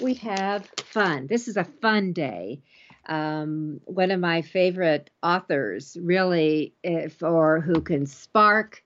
[0.00, 1.26] we have fun.
[1.26, 2.60] This is a fun day.
[3.06, 6.74] Um, one of my favorite authors, really,
[7.18, 8.84] for who can spark,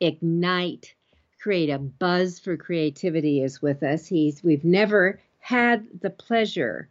[0.00, 0.94] ignite,
[1.40, 4.06] create a buzz for creativity, is with us.
[4.06, 6.88] He's we've never had the pleasure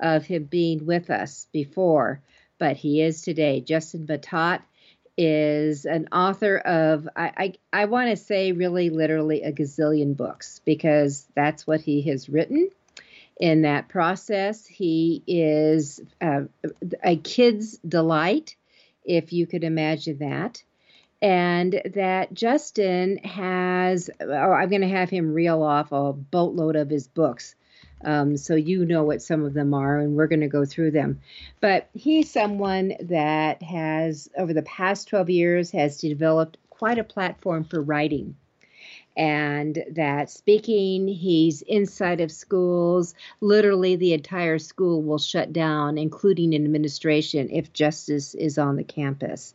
[0.00, 2.22] of him being with us before,
[2.58, 3.60] but he is today.
[3.60, 4.62] Justin Matott
[5.18, 7.32] is an author of I
[7.72, 12.30] I, I want to say really literally a gazillion books because that's what he has
[12.30, 12.70] written
[13.40, 14.66] in that process.
[14.66, 16.42] He is uh,
[17.02, 18.56] a kid's delight,
[19.04, 20.62] if you could imagine that.
[21.20, 26.90] And that Justin has, oh, I'm going to have him reel off a boatload of
[26.90, 27.54] his books.
[28.04, 30.90] Um, so you know what some of them are, and we're going to go through
[30.90, 31.20] them.
[31.60, 37.62] But he's someone that has, over the past 12 years, has developed quite a platform
[37.62, 38.34] for writing
[39.16, 43.14] and that speaking he's inside of schools.
[43.40, 49.54] Literally the entire school will shut down including administration if Justin is on the campus.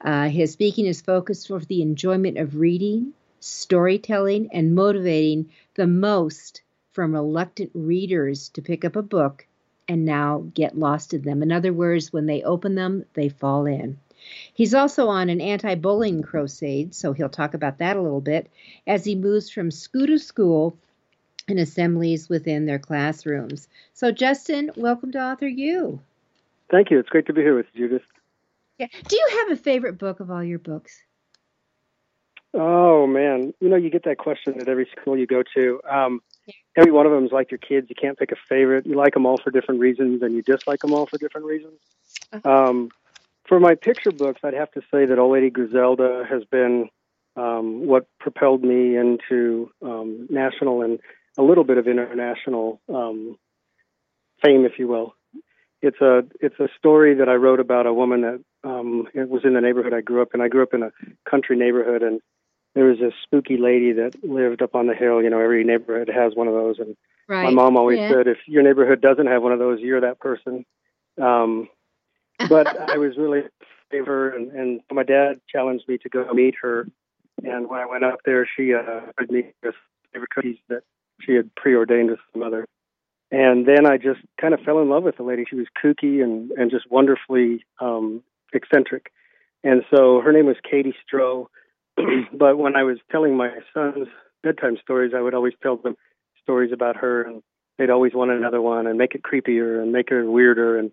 [0.00, 6.62] Uh, his speaking is focused for the enjoyment of reading storytelling and motivating the most
[6.92, 9.46] from reluctant readers to pick up a book
[9.88, 11.42] and now get lost in them.
[11.42, 13.98] In other words when they open them they fall in
[14.54, 18.50] He's also on an anti bullying crusade, so he'll talk about that a little bit
[18.86, 20.76] as he moves from school to school
[21.48, 23.68] and assemblies within their classrooms.
[23.92, 26.00] So, Justin, welcome to Author U.
[26.70, 26.98] Thank you.
[26.98, 28.06] It's great to be here with you, Judith.
[28.78, 28.86] Yeah.
[29.08, 31.02] Do you have a favorite book of all your books?
[32.52, 35.80] Oh man, you know you get that question at every school you go to.
[35.88, 36.20] Um,
[36.76, 37.86] every one of them is like your kids.
[37.88, 38.86] You can't pick a favorite.
[38.86, 41.78] You like them all for different reasons, and you dislike them all for different reasons.
[42.32, 42.50] Uh-huh.
[42.50, 42.90] Um,
[43.50, 46.88] for my picture books, I'd have to say that Old Lady Griselda has been
[47.34, 51.00] um, what propelled me into um, national and
[51.36, 53.36] a little bit of international um,
[54.40, 55.16] fame, if you will.
[55.82, 59.42] It's a it's a story that I wrote about a woman that um, it was
[59.44, 60.40] in the neighborhood I grew up in.
[60.40, 60.92] I grew up in a
[61.28, 62.20] country neighborhood, and
[62.76, 65.20] there was this spooky lady that lived up on the hill.
[65.20, 66.96] You know, every neighborhood has one of those, and
[67.26, 67.44] right.
[67.46, 68.12] my mom always yeah.
[68.12, 70.64] said, if your neighborhood doesn't have one of those, you're that person.
[71.20, 71.68] Um,
[72.48, 73.42] but I was really
[73.90, 76.86] favor, and, and my dad challenged me to go meet her.
[77.42, 79.74] And when I went up there, she uh, me with
[80.12, 80.82] favorite cookies that
[81.20, 82.66] she had preordained with some mother.
[83.30, 85.44] And then I just kind of fell in love with the lady.
[85.48, 89.12] She was kooky and and just wonderfully um, eccentric.
[89.62, 91.46] And so her name was Katie Stroh.
[92.32, 94.08] but when I was telling my sons
[94.42, 95.96] bedtime stories, I would always tell them
[96.42, 97.42] stories about her, and
[97.78, 100.78] they'd always want another one and make it creepier and make her weirder.
[100.78, 100.90] And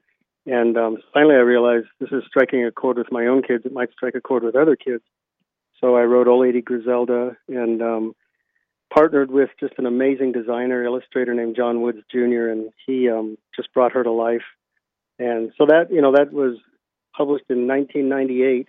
[0.47, 3.65] and um, finally, I realized this is striking a chord with my own kids.
[3.65, 5.03] It might strike a chord with other kids.
[5.81, 8.15] So I wrote Old Lady Griselda and um,
[8.91, 13.73] partnered with just an amazing designer, illustrator named John Woods Jr., and he um, just
[13.73, 14.45] brought her to life.
[15.19, 16.57] And so that, you know, that was
[17.15, 18.67] published in 1998,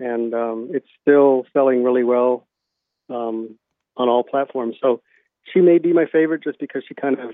[0.00, 2.48] and um, it's still selling really well
[3.08, 3.56] um,
[3.96, 4.74] on all platforms.
[4.82, 5.02] So
[5.54, 7.30] she may be my favorite just because she kind of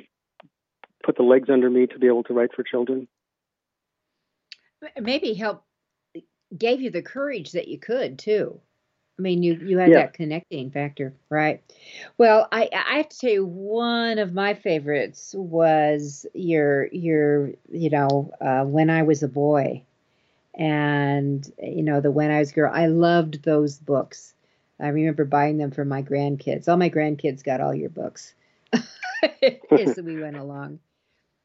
[1.02, 3.08] put the legs under me to be able to write for children
[5.00, 5.64] maybe help
[6.56, 8.60] gave you the courage that you could too.
[9.18, 10.00] I mean, you you had yeah.
[10.00, 11.62] that connecting factor, right?
[12.18, 17.88] Well, I I have to tell you, one of my favorites was your your you
[17.90, 19.82] know uh, when I was a boy,
[20.54, 22.72] and you know the when I was a girl.
[22.74, 24.34] I loved those books.
[24.78, 26.68] I remember buying them for my grandkids.
[26.68, 28.34] All my grandkids got all your books
[29.72, 30.80] as we went along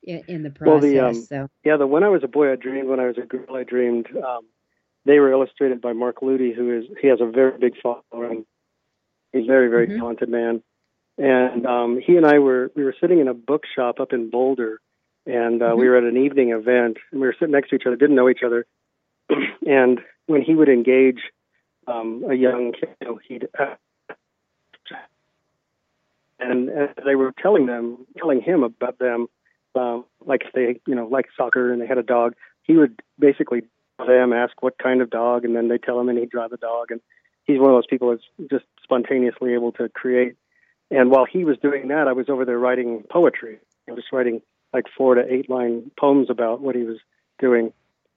[0.03, 0.67] in, in the process.
[0.67, 1.49] Well, the, um, so.
[1.63, 2.87] Yeah, the When I Was a Boy, I Dreamed.
[2.87, 4.07] When I Was a Girl, I Dreamed.
[4.15, 4.45] Um,
[5.05, 8.45] they were illustrated by Mark Ludy, who is he has a very big following.
[9.33, 9.99] He's a very very mm-hmm.
[9.99, 10.61] talented man,
[11.17, 14.79] and um, he and I were we were sitting in a bookshop up in Boulder,
[15.25, 15.79] and uh, mm-hmm.
[15.79, 18.15] we were at an evening event, and we were sitting next to each other, didn't
[18.15, 18.65] know each other,
[19.65, 21.21] and when he would engage
[21.87, 22.89] um, a young kid.
[23.01, 23.75] You know, he'd uh,
[26.39, 29.27] and as they were telling them, telling him about them,
[29.75, 32.33] um, like if they, you know, like soccer and they had a dog,
[32.63, 33.63] he would basically
[33.97, 36.57] them ask what kind of dog, and then they tell him, and he'd draw the
[36.57, 36.91] dog.
[36.91, 37.01] And
[37.45, 40.35] he's one of those people that's just spontaneously able to create.
[40.89, 43.59] And while he was doing that, I was over there writing poetry.
[43.87, 44.41] I was writing
[44.73, 46.97] like four to eight line poems about what he was
[47.39, 47.73] doing.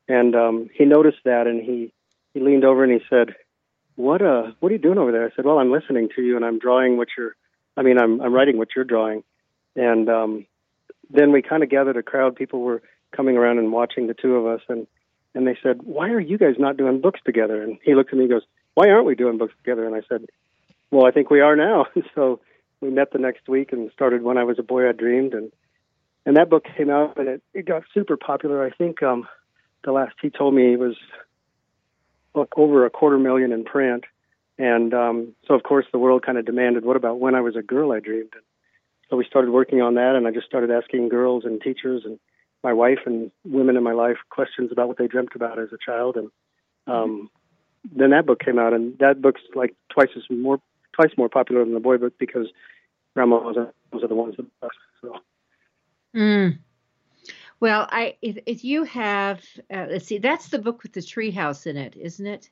[0.08, 1.92] And um, he noticed that, and he
[2.32, 3.34] he leaned over and he said,
[3.96, 6.36] "What uh, what are you doing over there?" I said, "Well, I'm listening to you,
[6.36, 7.36] and I'm drawing what you're
[7.76, 9.24] I mean, I'm I'm writing what you're drawing,
[9.74, 10.46] and um,
[11.10, 12.36] then we kind of gathered a crowd.
[12.36, 14.86] People were coming around and watching the two of us, and
[15.34, 18.16] and they said, "Why are you guys not doing books together?" And he looked at
[18.16, 20.26] me and goes, "Why aren't we doing books together?" And I said,
[20.90, 22.40] "Well, I think we are now." And so
[22.80, 25.52] we met the next week and started when I was a boy I dreamed, and
[26.26, 28.64] and that book came out and it, it got super popular.
[28.64, 29.26] I think um,
[29.84, 30.96] the last he told me was
[32.34, 34.04] look over a quarter million in print,
[34.58, 37.56] and um, so, of course, the world kind of demanded, what about when I was
[37.56, 38.32] a girl I dreamed?
[38.34, 38.42] And
[39.08, 42.18] so we started working on that, and I just started asking girls and teachers and
[42.62, 45.78] my wife and women in my life questions about what they dreamt about as a
[45.78, 46.16] child.
[46.16, 46.30] And
[46.86, 47.30] um,
[47.94, 50.60] then that book came out, and that book's like twice as more
[50.92, 52.46] twice more popular than the boy book because
[53.14, 54.74] grandmas are, those are the ones that best.
[55.02, 55.16] So.
[56.14, 56.58] Mm.
[57.60, 59.42] Well, I if, if you have
[59.72, 62.48] uh, let's see, that's the book with the treehouse in it, isn't it?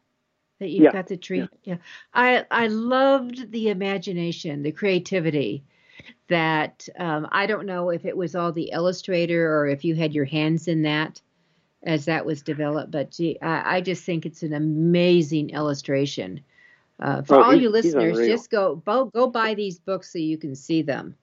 [0.63, 0.93] that you've yeah.
[0.93, 1.41] got the tree.
[1.41, 1.47] Yeah.
[1.65, 1.77] yeah.
[2.15, 5.65] I I loved the imagination, the creativity
[6.29, 10.15] that um, I don't know if it was all the illustrator or if you had
[10.15, 11.21] your hands in that
[11.85, 16.41] as that was developed, but gee, I, I just think it's an amazing illustration.
[17.01, 20.39] Uh, for oh, all you listeners, just go, go go buy these books so you
[20.39, 21.17] can see them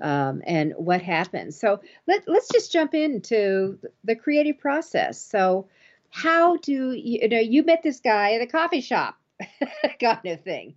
[0.00, 1.58] um, and what happens.
[1.58, 5.20] So let, let's just jump into the creative process.
[5.20, 5.66] So
[6.10, 9.16] how do you, you know you met this guy at a coffee shop
[10.00, 10.74] kind of thing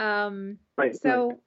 [0.00, 1.40] um, right, so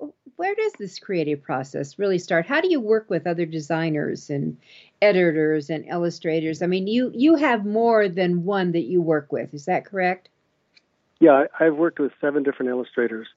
[0.00, 0.10] right.
[0.36, 2.46] Where does this creative process really start?
[2.46, 4.56] How do you work with other designers and
[5.00, 6.62] editors and illustrators?
[6.62, 10.28] I mean you you have more than one that you work with is that correct?
[11.20, 13.28] Yeah i've worked with seven different illustrators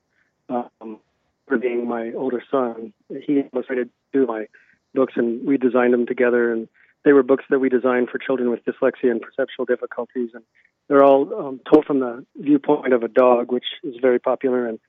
[0.49, 0.99] um,
[1.47, 2.93] for being my older son.
[3.09, 4.47] He illustrated two of my
[4.93, 6.67] books and we designed them together and
[7.05, 10.43] they were books that we designed for children with dyslexia and perceptual difficulties, and
[10.87, 14.67] they're all um, told from the viewpoint of a dog, which is very popular.
[14.67, 14.79] And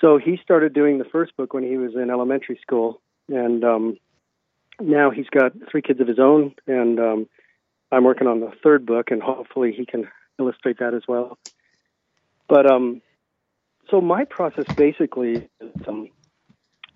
[0.00, 3.98] so he started doing the first book when he was in elementary school, and um,
[4.80, 7.28] now he's got three kids of his own, and um,
[7.92, 10.08] I'm working on the third book, and hopefully he can
[10.38, 11.38] illustrate that as well.
[12.48, 13.02] But um,
[13.90, 16.08] so my process basically is um,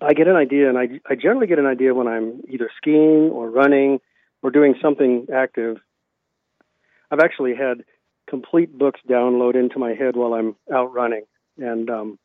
[0.01, 3.29] I get an idea, and I, I generally get an idea when I'm either skiing
[3.31, 3.99] or running
[4.41, 5.77] or doing something active.
[7.11, 7.83] I've actually had
[8.27, 11.23] complete books download into my head while I'm out running,
[11.57, 12.19] and um,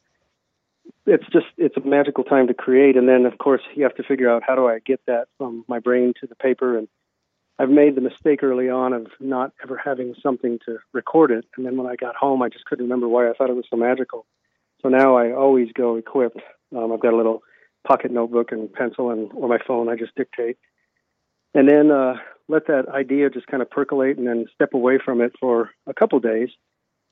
[1.06, 2.96] it's just it's a magical time to create.
[2.96, 5.64] And then of course you have to figure out how do I get that from
[5.68, 6.78] my brain to the paper.
[6.78, 6.88] And
[7.58, 11.66] I've made the mistake early on of not ever having something to record it, and
[11.66, 13.76] then when I got home, I just couldn't remember why I thought it was so
[13.76, 14.24] magical.
[14.82, 16.40] So now I always go equipped.
[16.74, 17.42] Um, I've got a little
[17.86, 19.90] pocket notebook and pencil, and or my phone.
[19.90, 20.56] I just dictate
[21.54, 22.14] and then uh,
[22.48, 25.94] let that idea just kind of percolate and then step away from it for a
[25.94, 26.48] couple days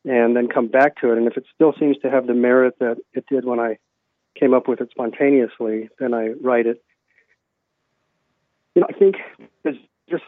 [0.08, 1.18] and then come back to it.
[1.18, 3.78] And if it still seems to have the merit that it did when I
[4.38, 6.82] came up with it spontaneously, then I write it.
[8.74, 9.16] You know, I think
[9.64, 10.22] it's just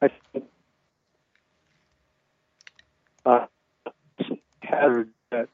[0.00, 0.44] I think
[3.26, 3.46] uh,
[5.30, 5.48] that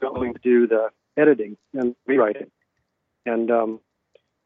[0.00, 2.50] going to do the editing and rewriting.
[3.26, 3.80] And um,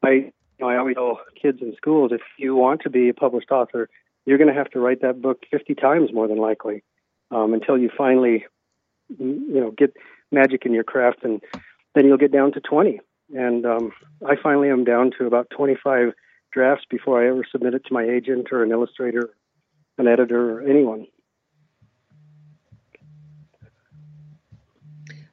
[0.03, 3.13] I, you know, I always tell kids in schools if you want to be a
[3.13, 3.89] published author,
[4.25, 6.83] you're going to have to write that book 50 times more than likely
[7.31, 8.45] um, until you finally,
[9.17, 9.95] you know, get
[10.31, 11.41] magic in your craft, and
[11.95, 12.99] then you'll get down to 20.
[13.35, 13.91] And um,
[14.27, 16.13] I finally am down to about 25
[16.51, 19.29] drafts before I ever submit it to my agent or an illustrator,
[19.97, 21.07] an editor, or anyone.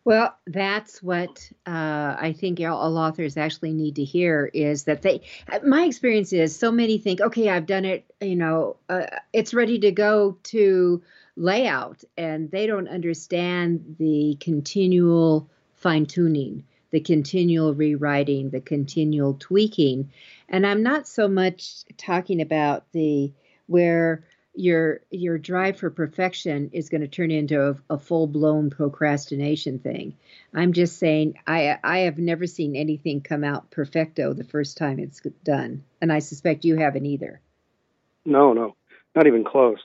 [0.06, 5.22] Well, that's what uh, I think all authors actually need to hear is that they.
[5.64, 9.80] My experience is so many think, okay, I've done it, you know, uh, it's ready
[9.80, 11.02] to go to
[11.34, 20.12] layout, and they don't understand the continual fine tuning, the continual rewriting, the continual tweaking.
[20.48, 23.32] And I'm not so much talking about the
[23.66, 24.22] where
[24.56, 29.78] your your drive for perfection is going to turn into a, a full blown procrastination
[29.78, 30.16] thing.
[30.54, 34.98] I'm just saying I I have never seen anything come out perfecto the first time
[34.98, 37.40] it's done, and I suspect you haven't either.
[38.24, 38.74] No, no.
[39.14, 39.78] not even close.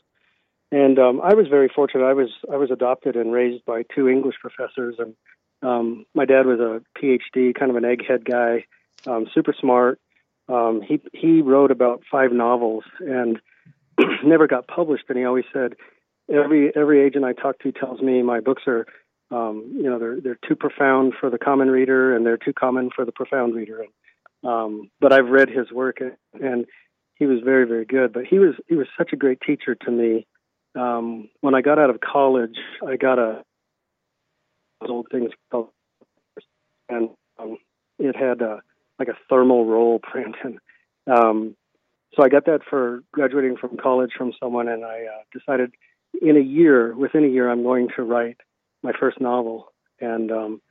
[0.72, 2.06] And um, I was very fortunate.
[2.06, 5.16] I was I was adopted and raised by two English professors, and
[5.62, 8.66] um, my dad was a PhD, kind of an egghead guy,
[9.06, 10.00] um, super smart.
[10.48, 13.40] Um, he he wrote about five novels and
[14.24, 15.06] never got published.
[15.10, 15.74] And he always said,
[16.34, 18.86] every every agent I talk to tells me my books are,
[19.32, 22.90] um, you know, they're they're too profound for the common reader, and they're too common
[22.96, 23.84] for the profound reader.
[23.84, 26.00] And, um, but I've read his work,
[26.34, 26.66] and
[27.16, 28.14] he was very very good.
[28.14, 30.26] But he was he was such a great teacher to me
[30.76, 33.44] um, when I got out of college, I got a
[34.88, 35.70] old things called,
[36.90, 37.58] and um,
[38.00, 38.62] it had a,
[38.98, 40.60] like a thermal roll print, and
[41.08, 41.56] um,
[42.16, 45.72] so I got that for graduating from college from someone, and I uh, decided
[46.22, 48.38] in a year, within a year, I'm going to write
[48.84, 50.62] my first novel, and um,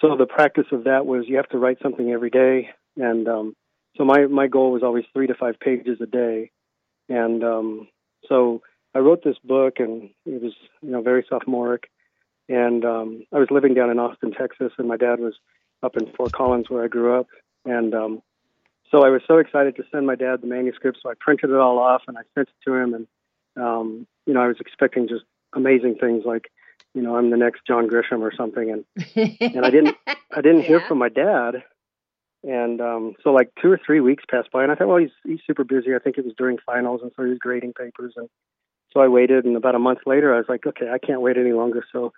[0.00, 3.54] so the practice of that was you have to write something every day, and um,
[3.96, 6.50] so my my goal was always three to five pages a day,
[7.08, 7.88] and um,
[8.26, 8.62] so
[8.94, 11.90] I wrote this book, and it was you know very sophomoric,
[12.48, 15.34] and um, I was living down in Austin, Texas, and my dad was
[15.82, 17.26] up in Fort Collins where I grew up,
[17.66, 18.22] and um,
[18.90, 20.98] so I was so excited to send my dad the manuscript.
[21.02, 23.06] So I printed it all off and I sent it to him, and
[23.56, 26.50] um, you know I was expecting just amazing things like
[26.94, 30.62] you know I'm the next John Grisham or something, and and I didn't I didn't
[30.62, 30.68] yeah.
[30.68, 31.62] hear from my dad.
[32.42, 35.10] And um, so, like two or three weeks passed by, and I thought, well, he's
[35.24, 35.94] he's super busy.
[35.94, 38.14] I think it was during finals, and so he was grading papers.
[38.16, 38.30] And
[38.92, 41.36] so I waited, and about a month later, I was like, okay, I can't wait
[41.36, 41.84] any longer.
[41.92, 42.14] So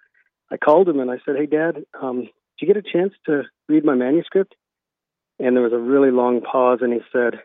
[0.52, 3.42] I called him and I said, hey, Dad, um, did you get a chance to
[3.68, 4.54] read my manuscript?
[5.38, 7.40] And there was a really long pause, and he said,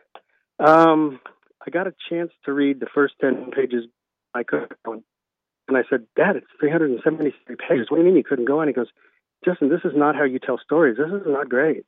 [0.60, 1.20] um,
[1.66, 3.86] I got a chance to read the first 10 pages
[4.34, 7.88] I couldn't, And I said, Dad, it's 373 pages.
[7.90, 8.68] What do you mean you couldn't go on?
[8.68, 8.88] He goes,
[9.46, 10.98] Justin, this is not how you tell stories.
[10.98, 11.86] This is not great.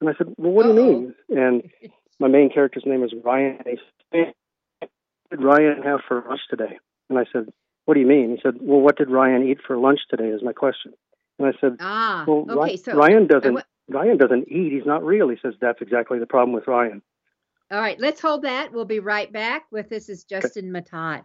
[0.00, 0.74] And I said, Well, what Uh-oh.
[0.74, 1.14] do you mean?
[1.30, 1.70] And
[2.18, 3.58] my main character's name is Ryan.
[3.64, 3.78] And
[4.12, 4.18] he
[5.30, 6.78] did Ryan have for lunch today?
[7.08, 7.52] And I said,
[7.84, 8.30] What do you mean?
[8.30, 10.28] He said, Well, what did Ryan eat for lunch today?
[10.28, 10.92] Is my question.
[11.42, 12.76] And I said, Ah, well, okay.
[12.76, 13.54] So Ryan doesn't.
[13.54, 14.72] W- Ryan doesn't eat.
[14.72, 15.28] He's not real.
[15.28, 17.02] He says that's exactly the problem with Ryan.
[17.70, 18.72] All right, let's hold that.
[18.72, 20.86] We'll be right back with this is Justin okay.
[20.90, 21.24] Matott.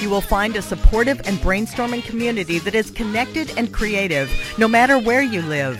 [0.00, 4.98] you will find a supportive and brainstorming community that is connected and creative, no matter
[4.98, 5.78] where you live.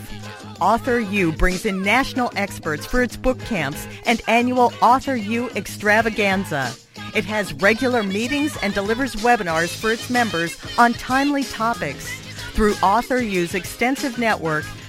[0.60, 6.74] Author U brings in national experts for its book camps and annual Author U extravaganza.
[7.14, 12.08] It has regular meetings and delivers webinars for its members on timely topics.
[12.54, 14.64] Through Author U's extensive network,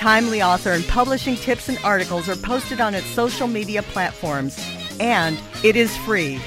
[0.00, 4.58] Timely author and publishing tips and articles are posted on its social media platforms,
[4.98, 6.40] and it is free.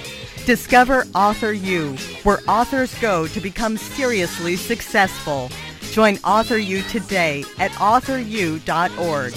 [0.48, 5.52] Discover Author U, where authors go to become seriously successful.
[5.92, 9.34] Join Author U today at authoru.org.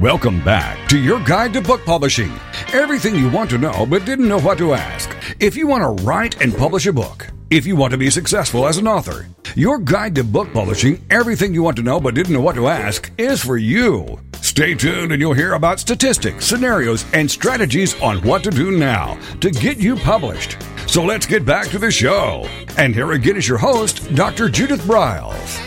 [0.00, 2.32] Welcome back to your guide to book publishing.
[2.72, 5.14] Everything you want to know but didn't know what to ask.
[5.40, 8.66] If you want to write and publish a book, if you want to be successful
[8.66, 12.32] as an author, your guide to book publishing, everything you want to know but didn't
[12.32, 14.18] know what to ask, is for you.
[14.40, 19.16] Stay tuned and you'll hear about statistics, scenarios, and strategies on what to do now
[19.40, 20.56] to get you published.
[20.88, 22.44] So let's get back to the show.
[22.76, 24.48] And here again is your host, Dr.
[24.48, 25.60] Judith Briles.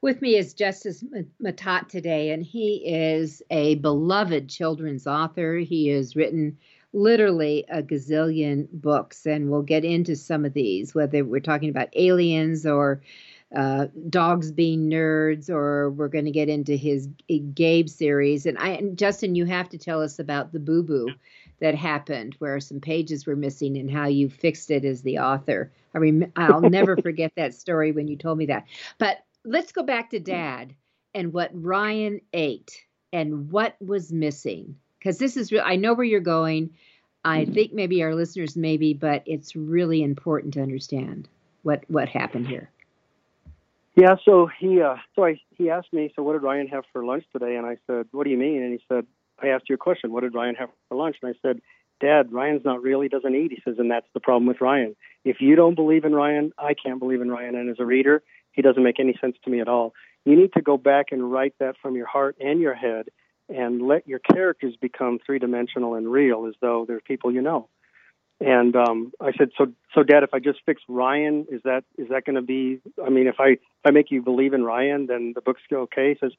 [0.00, 5.58] With me is Justin Matott today, and he is a beloved children's author.
[5.58, 6.56] He has written
[6.92, 11.88] literally a gazillion books, and we'll get into some of these, whether we're talking about
[11.94, 13.00] aliens or
[13.54, 17.08] uh, dogs being nerds, or we're going to get into his
[17.54, 18.46] Gabe series.
[18.46, 21.08] And I, and Justin, you have to tell us about the Boo Boo
[21.60, 25.70] that happened where some pages were missing and how you fixed it as the author.
[25.94, 28.66] I rem- I'll never forget that story when you told me that.
[28.98, 30.74] But let's go back to dad
[31.14, 36.04] and what Ryan ate and what was missing because this is real I know where
[36.04, 36.70] you're going.
[37.24, 37.52] I mm-hmm.
[37.52, 41.28] think maybe our listeners maybe, but it's really important to understand
[41.62, 42.70] what what happened here.
[43.94, 47.04] Yeah, so he uh so I he asked me, so what did Ryan have for
[47.04, 47.56] lunch today?
[47.56, 48.62] And I said, What do you mean?
[48.62, 49.06] And he said,
[49.42, 51.16] I asked you a question, what did Ryan have for lunch?
[51.22, 51.60] And I said,
[52.00, 53.52] Dad, Ryan's not real, he doesn't eat.
[53.52, 54.96] He says, and that's the problem with Ryan.
[55.24, 57.54] If you don't believe in Ryan, I can't believe in Ryan.
[57.54, 59.94] And as a reader, he doesn't make any sense to me at all.
[60.24, 63.08] You need to go back and write that from your heart and your head
[63.48, 67.68] and let your characters become three dimensional and real as though they're people you know.
[68.40, 72.08] And um, I said, so, so, Dad, if I just fix Ryan, is that is
[72.08, 72.80] that going to be?
[73.04, 76.10] I mean, if I if I make you believe in Ryan, then the book's okay.
[76.10, 76.32] He says,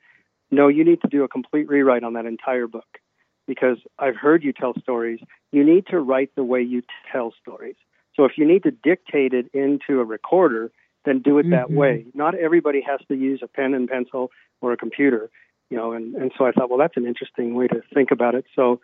[0.51, 2.99] no, you need to do a complete rewrite on that entire book
[3.47, 5.19] because I've heard you tell stories.
[5.51, 7.75] You need to write the way you tell stories.
[8.15, 10.71] So if you need to dictate it into a recorder,
[11.05, 11.51] then do it mm-hmm.
[11.51, 12.05] that way.
[12.13, 14.31] Not everybody has to use a pen and pencil
[14.61, 15.29] or a computer,
[15.73, 15.93] you know.
[15.93, 18.45] And and so I thought, well, that's an interesting way to think about it.
[18.55, 18.79] So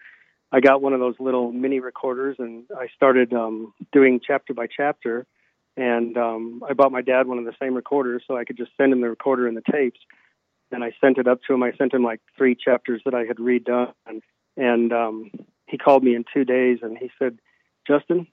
[0.51, 4.65] I got one of those little mini recorders and I started um, doing chapter by
[4.65, 5.27] chapter.
[5.77, 8.71] And um, I bought my dad one of the same recorders so I could just
[8.75, 9.99] send him the recorder and the tapes.
[10.71, 11.61] And I sent it up to him.
[11.61, 13.93] I sent him like three chapters that I had redone.
[14.57, 15.31] And um,
[15.67, 17.37] he called me in two days and he said,
[17.87, 18.27] Justin,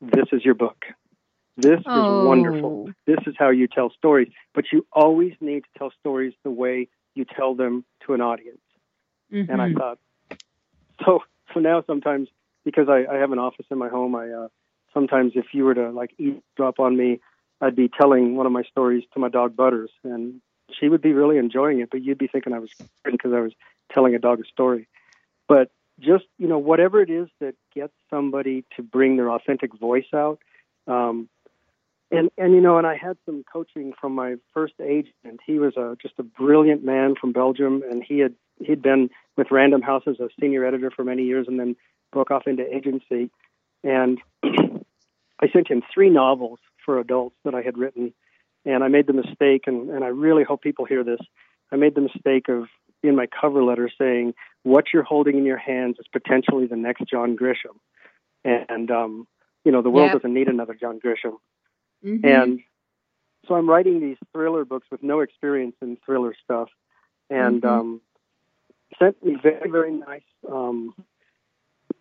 [0.00, 0.84] this is your book.
[1.56, 2.22] This oh.
[2.22, 2.90] is wonderful.
[3.06, 4.28] This is how you tell stories.
[4.52, 8.60] But you always need to tell stories the way you tell them to an audience.
[9.32, 9.50] Mm-hmm.
[9.50, 9.78] And I mm-hmm.
[9.78, 9.98] thought,
[11.04, 11.20] so
[11.52, 12.28] so now sometimes
[12.64, 14.48] because I, I have an office in my home, I uh,
[14.92, 17.20] sometimes if you were to like eavesdrop on me,
[17.60, 20.40] I'd be telling one of my stories to my dog Butters, and
[20.70, 22.70] she would be really enjoying it, but you'd be thinking I was
[23.04, 23.52] because I was
[23.92, 24.88] telling a dog a story.
[25.48, 30.12] But just you know, whatever it is that gets somebody to bring their authentic voice
[30.14, 30.38] out.
[30.86, 31.28] Um,
[32.18, 35.40] and and you know, and I had some coaching from my first agent.
[35.46, 39.50] He was a just a brilliant man from Belgium, and he had he'd been with
[39.50, 41.76] Random House as a senior editor for many years, and then
[42.12, 43.30] broke off into agency.
[43.82, 48.14] And I sent him three novels for adults that I had written,
[48.64, 51.20] and I made the mistake, and, and I really hope people hear this.
[51.72, 52.68] I made the mistake of
[53.02, 57.04] in my cover letter saying what you're holding in your hands is potentially the next
[57.06, 57.76] John Grisham,
[58.44, 59.26] and um,
[59.64, 60.22] you know the world yep.
[60.22, 61.36] doesn't need another John Grisham.
[62.04, 62.26] Mm-hmm.
[62.26, 62.60] And
[63.48, 66.68] so I'm writing these thriller books with no experience in thriller stuff,
[67.30, 67.80] and mm-hmm.
[67.80, 68.00] um,
[68.98, 70.94] sent me very, very nice um,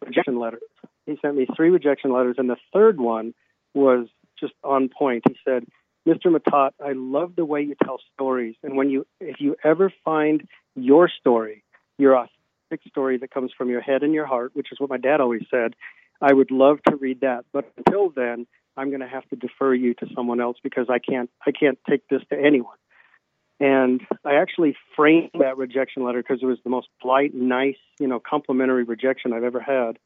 [0.05, 0.61] rejection letters.
[1.05, 3.33] He sent me three rejection letters, and the third one
[3.73, 4.07] was
[4.39, 5.23] just on point.
[5.27, 5.65] He said,
[6.07, 6.27] "Mr.
[6.27, 10.47] Matott, I love the way you tell stories, and when you, if you ever find
[10.75, 11.63] your story,
[11.97, 14.97] your authentic story that comes from your head and your heart, which is what my
[14.97, 15.75] dad always said,
[16.21, 17.45] I would love to read that.
[17.53, 20.99] But until then." I'm going to have to defer you to someone else because I
[20.99, 22.77] can't I can't take this to anyone.
[23.59, 28.07] And I actually framed that rejection letter because it was the most polite, nice, you
[28.07, 29.99] know, complimentary rejection I've ever had.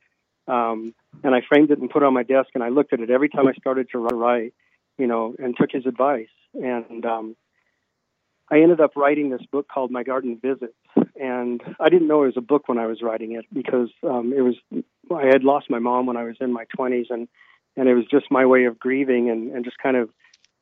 [0.48, 3.00] Um, and I framed it and put it on my desk, and I looked at
[3.00, 4.54] it every time I started to write,
[4.98, 6.28] you know, and took his advice.
[6.54, 7.36] And um,
[8.50, 10.74] I ended up writing this book called My Garden Visits.
[11.20, 14.34] And I didn't know it was a book when I was writing it because um,
[14.36, 14.56] it was
[15.14, 17.28] I had lost my mom when I was in my 20s, and
[17.78, 20.10] and it was just my way of grieving and, and just kind of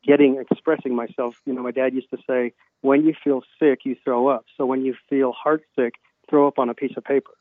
[0.06, 1.42] getting expressing myself.
[1.46, 4.46] You know, my dad used to say, "When you feel sick, you throw up.
[4.58, 5.96] So when you feel heart sick,
[6.30, 7.32] throw up on a piece of paper."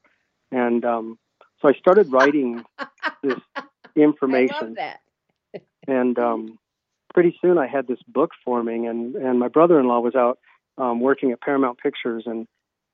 [0.51, 1.19] And um,
[1.61, 2.65] so I started writing
[3.23, 3.39] this
[3.97, 4.77] information.
[5.87, 6.59] and um,
[7.13, 10.39] pretty soon I had this book forming, and and my brother-in-law was out
[10.79, 12.47] um, working at Paramount Pictures, and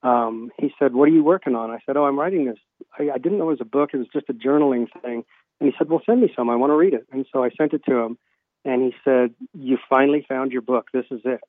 [0.03, 2.57] um, he said, "What are you working on?" I said, "Oh, I'm writing this.
[2.97, 3.91] I, I didn't know it was a book.
[3.93, 5.23] It was just a journaling thing."
[5.61, 6.49] And he said, Well, send me some.
[6.49, 7.05] I want to read it.
[7.11, 8.17] And so I sent it to him.
[8.65, 10.87] And he said, You finally found your book.
[10.91, 11.39] This is it.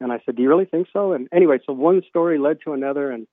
[0.00, 1.12] And I said, Do you really think so?
[1.12, 3.10] And anyway, so one story led to another.
[3.10, 3.26] And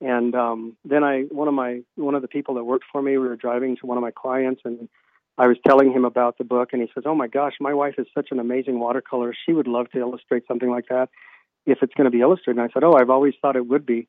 [0.00, 3.18] and um, then I, one of my, one of the people that worked for me,
[3.18, 4.88] we were driving to one of my clients, and
[5.36, 7.94] I was telling him about the book, and he says, "Oh my gosh, my wife
[7.98, 9.34] is such an amazing watercolor.
[9.46, 11.08] She would love to illustrate something like that
[11.66, 13.86] if it's going to be illustrated." And I said, "Oh, I've always thought it would
[13.86, 14.08] be."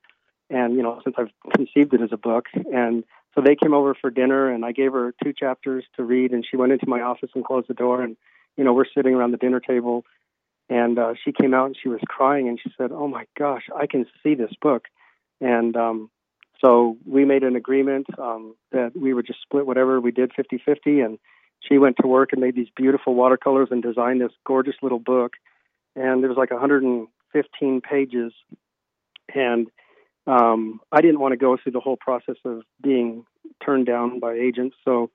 [0.49, 3.03] And you know, since I've conceived it as a book, and
[3.35, 6.45] so they came over for dinner, and I gave her two chapters to read, and
[6.49, 8.17] she went into my office and closed the door, and
[8.57, 10.03] you know we're sitting around the dinner table,
[10.69, 13.63] and uh, she came out and she was crying, and she said, "Oh my gosh,
[13.75, 14.85] I can see this book,"
[15.39, 16.09] and um,
[16.63, 21.05] so we made an agreement um, that we would just split whatever we did 50-50,
[21.05, 21.19] and
[21.61, 25.33] she went to work and made these beautiful watercolors and designed this gorgeous little book,
[25.95, 28.33] and it was like 115 pages,
[29.33, 29.67] and
[30.29, 33.25] um, I didn't want to go through the whole process of being
[33.65, 35.09] turned down by agents, so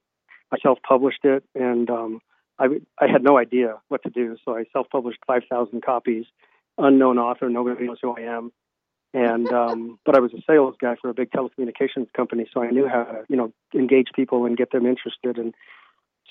[0.53, 2.21] I self-published it, and um,
[2.59, 2.67] I
[3.01, 6.25] I had no idea what to do, so I self-published 5,000 copies.
[6.79, 8.51] Unknown author, nobody knows who I am,
[9.13, 12.71] and um, but I was a sales guy for a big telecommunications company, so I
[12.71, 15.39] knew how to you know engage people and get them interested.
[15.39, 15.55] And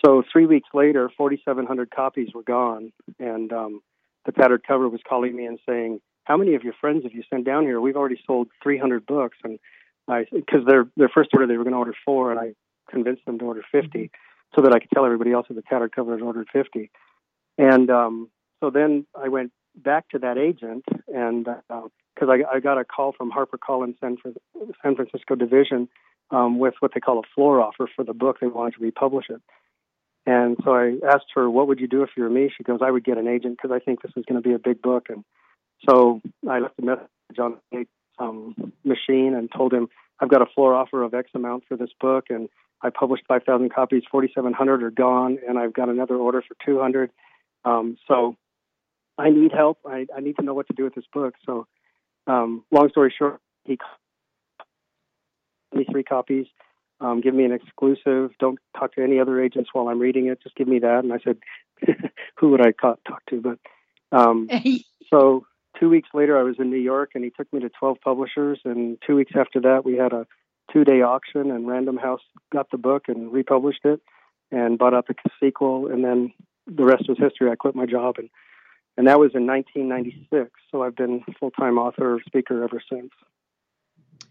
[0.04, 3.82] so three weeks later, 4,700 copies were gone, and um,
[4.26, 7.24] the tattered cover was calling me and saying, "How many of your friends have you
[7.30, 7.80] sent down here?
[7.82, 9.60] We've already sold 300 books." And
[10.08, 12.54] I, because their their first order they were going to order four, and I
[12.90, 14.12] convinced them to order 50,
[14.56, 16.92] so that I could tell everybody else that the tattered cover had ordered 50.
[17.58, 22.60] And um, so then I went back to that agent, and because uh, I, I
[22.60, 24.18] got a call from HarperCollins San,
[24.82, 25.90] San Francisco division
[26.32, 28.38] um, with what they call a floor offer for the book.
[28.40, 29.42] They wanted to republish it.
[30.26, 32.80] And so I asked her, "What would you do if you were me?" She goes,
[32.82, 34.82] "I would get an agent because I think this is going to be a big
[34.82, 35.24] book." And
[35.88, 37.86] so I left a message on the
[38.20, 39.88] um, machine and told him,
[40.20, 42.50] "I've got a floor offer of X amount for this book, and
[42.82, 44.04] I published 5,000 copies.
[44.12, 47.12] 4,700 are gone, and I've got another order for 200.
[47.66, 48.36] Um, so
[49.18, 49.80] I need help.
[49.86, 51.68] I, I need to know what to do with this book." So,
[52.28, 53.78] um, long story short, he
[55.74, 56.46] me three copies
[57.04, 58.32] um, give me an exclusive.
[58.40, 60.42] Don't talk to any other agents while I'm reading it.
[60.42, 61.04] Just give me that.
[61.04, 61.38] And I said,
[62.38, 63.42] who would I talk to?
[63.42, 64.50] But um,
[65.10, 65.46] so
[65.80, 68.60] two weeks later, I was in New York, and he took me to 12 publishers.
[68.66, 70.26] And two weeks after that, we had a
[70.72, 74.02] two-day auction, and Random House got the book and republished it,
[74.52, 75.88] and bought out the sequel.
[75.88, 76.34] And then
[76.68, 77.52] the rest was history.
[77.52, 78.30] I quit my job, and
[78.96, 80.52] and that was in 1996.
[80.72, 83.10] So I've been full-time author speaker ever since.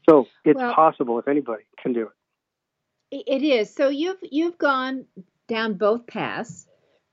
[0.08, 3.24] So it's well, possible if anybody can do it.
[3.26, 3.74] It is.
[3.74, 5.06] So you've you've gone
[5.48, 6.66] down both paths,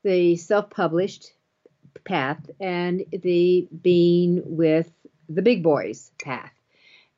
[0.03, 1.33] the self-published
[2.03, 4.91] path and the being with
[5.27, 6.51] the big boys path.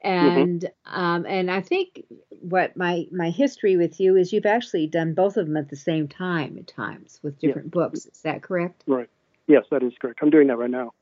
[0.03, 0.37] Mm-hmm.
[0.37, 0.99] And mm-hmm.
[0.99, 5.37] um, and I think what my my history with you is you've actually done both
[5.37, 7.79] of them at the same time at times with different yeah.
[7.79, 8.05] books.
[8.05, 8.83] Is that correct?
[8.87, 9.09] Right.
[9.47, 10.19] Yes, that is correct.
[10.21, 10.93] I'm doing that right now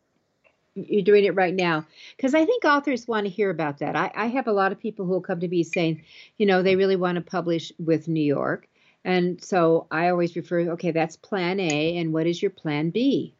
[0.75, 4.11] you're doing it right now because i think authors want to hear about that I,
[4.15, 6.03] I, have a lot of people who will come to me saying
[6.37, 8.67] you know they really want to publish with new york
[9.03, 13.33] and so i always refer okay that's plan a and what is your plan b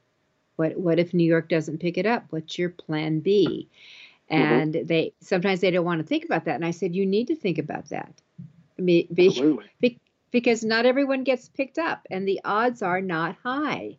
[0.60, 3.68] what what if new york doesn't pick it up what's your plan b
[4.30, 4.42] mm-hmm.
[4.42, 4.86] and mm-hmm.
[4.86, 7.36] they sometimes they don't want to think about that and i said you need to
[7.36, 8.14] think about that
[8.84, 9.60] be, be,
[10.32, 13.98] because not everyone gets picked up and the odds are not high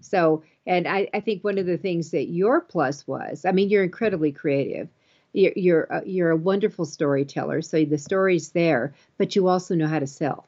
[0.00, 3.68] so, and I, I think one of the things that your plus was, I mean,
[3.68, 4.88] you're incredibly creative.
[5.32, 9.86] You're you're, uh, you're a wonderful storyteller, so the story's there, but you also know
[9.86, 10.46] how to sell,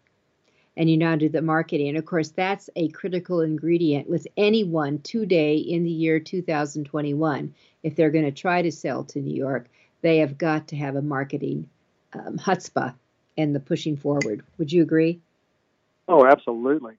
[0.78, 1.88] and you now do the marketing.
[1.88, 7.52] And of course, that's a critical ingredient with anyone today in the year 2021.
[7.82, 9.66] If they're going to try to sell to New York,
[10.02, 11.68] they have got to have a marketing
[12.12, 12.94] um, chutzpah
[13.36, 14.44] and the pushing forward.
[14.58, 15.20] Would you agree?
[16.06, 16.94] Oh, absolutely.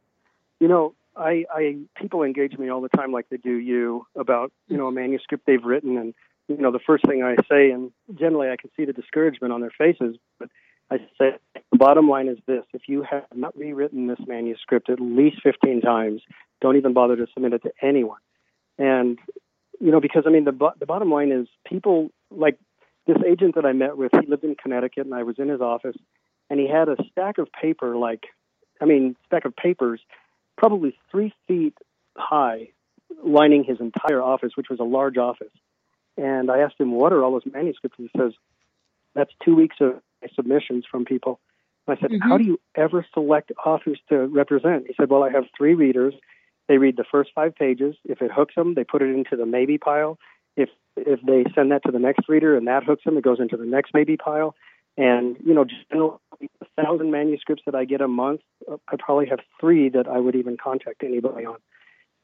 [0.59, 4.51] You know, I, I people engage me all the time, like they do you, about
[4.67, 6.13] you know a manuscript they've written, and
[6.47, 9.61] you know the first thing I say, and generally I can see the discouragement on
[9.61, 10.49] their faces, but
[10.91, 11.38] I say
[11.71, 15.82] the bottom line is this: if you have not rewritten this manuscript at least 15
[15.82, 16.21] times,
[16.62, 18.19] don't even bother to submit it to anyone.
[18.78, 19.19] And
[19.80, 22.58] you know, because I mean, the the bottom line is people like
[23.08, 24.12] this agent that I met with.
[24.19, 25.95] He lived in Connecticut, and I was in his office,
[26.49, 28.25] and he had a stack of paper, like,
[28.82, 30.02] I mean, stack of papers
[30.58, 31.75] probably three feet
[32.17, 32.69] high,
[33.23, 35.54] lining his entire office, which was a large office.
[36.17, 38.34] And I asked him, "What are all those manuscripts?" And He says,
[39.15, 40.02] "That's two weeks of
[40.36, 41.39] submissions from people."
[41.88, 42.27] And I said, mm-hmm.
[42.29, 46.13] "How do you ever select authors to represent?" He said, "Well, I have three readers.
[46.67, 47.95] They read the first five pages.
[48.05, 50.19] If it hooks them, they put it into the maybe pile.
[50.55, 53.39] If if they send that to the next reader and that hooks them, it goes
[53.39, 54.55] into the next maybe pile.
[54.97, 56.17] And you know, generally,
[56.62, 60.36] a thousand manuscripts that I get a month, I probably have three that I would
[60.36, 61.58] even contact anybody on.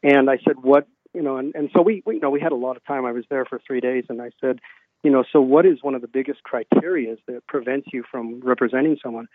[0.04, 2.52] And I said, what you know, and, and so we, we you know we had
[2.52, 3.06] a lot of time.
[3.06, 4.60] I was there for three days, and I said,
[5.06, 8.98] you know, so what is one of the biggest criteria that prevents you from representing
[9.04, 9.28] someone?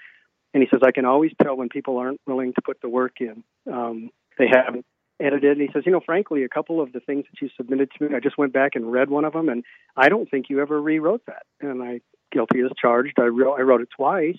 [0.52, 3.20] And he says, I can always tell when people aren't willing to put the work
[3.20, 3.44] in.
[3.72, 4.84] Um, they haven't
[5.20, 5.58] edited.
[5.58, 8.08] And he says, you know, frankly, a couple of the things that you submitted to
[8.08, 9.62] me, I just went back and read one of them, and
[9.96, 11.44] I don't think you ever rewrote that.
[11.60, 12.00] And I
[12.32, 13.18] guilty as charged.
[13.18, 14.38] I wrote, I wrote it twice.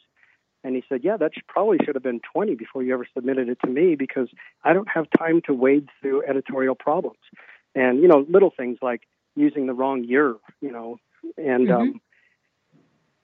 [0.64, 3.48] And he said, Yeah, that should, probably should have been 20 before you ever submitted
[3.48, 4.28] it to me because
[4.64, 7.20] I don't have time to wade through editorial problems.
[7.74, 9.04] And, you know, little things like
[9.36, 10.98] using the wrong year, you know,
[11.38, 11.72] and, mm-hmm.
[11.72, 12.02] um,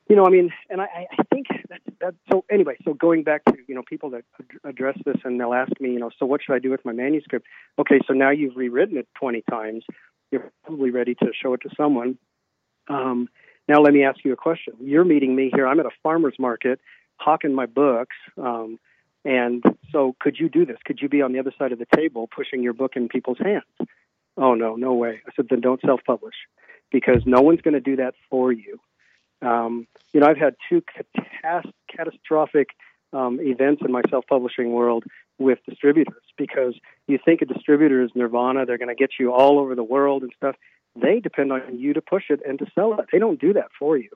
[0.10, 3.44] you know, I mean, and I, I think that, that, so anyway, so going back
[3.46, 4.24] to, you know, people that
[4.64, 6.94] address this and they'll ask me, you know, so what should I do with my
[6.94, 7.46] manuscript?
[7.78, 9.84] Okay, so now you've rewritten it 20 times.
[10.32, 12.18] You're probably ready to show it to someone.
[12.88, 13.30] Um,
[13.68, 14.76] Now, let me ask you a question.
[14.80, 15.68] You're meeting me here.
[15.68, 16.80] I'm at a farmer's market
[17.18, 18.16] hawking my books.
[18.38, 18.80] Um,
[19.26, 20.78] and so, could you do this?
[20.86, 23.40] Could you be on the other side of the table pushing your book in people's
[23.40, 23.90] hands?
[24.38, 25.20] Oh, no, no way.
[25.28, 26.36] I said, then don't self publish
[26.92, 28.80] because no one's going to do that for you.
[29.42, 32.70] Um, you know, I've had two catas- catastrophic
[33.14, 35.04] um, events in my self publishing world
[35.38, 36.76] with distributors because
[37.08, 40.24] you think a distributor is nirvana, they're going to get you all over the world
[40.24, 40.56] and stuff.
[41.00, 43.06] They depend on you to push it and to sell it.
[43.12, 44.10] They don't do that for you.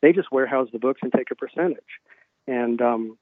[0.00, 1.78] They just warehouse the books and take a percentage.
[2.46, 3.18] And um,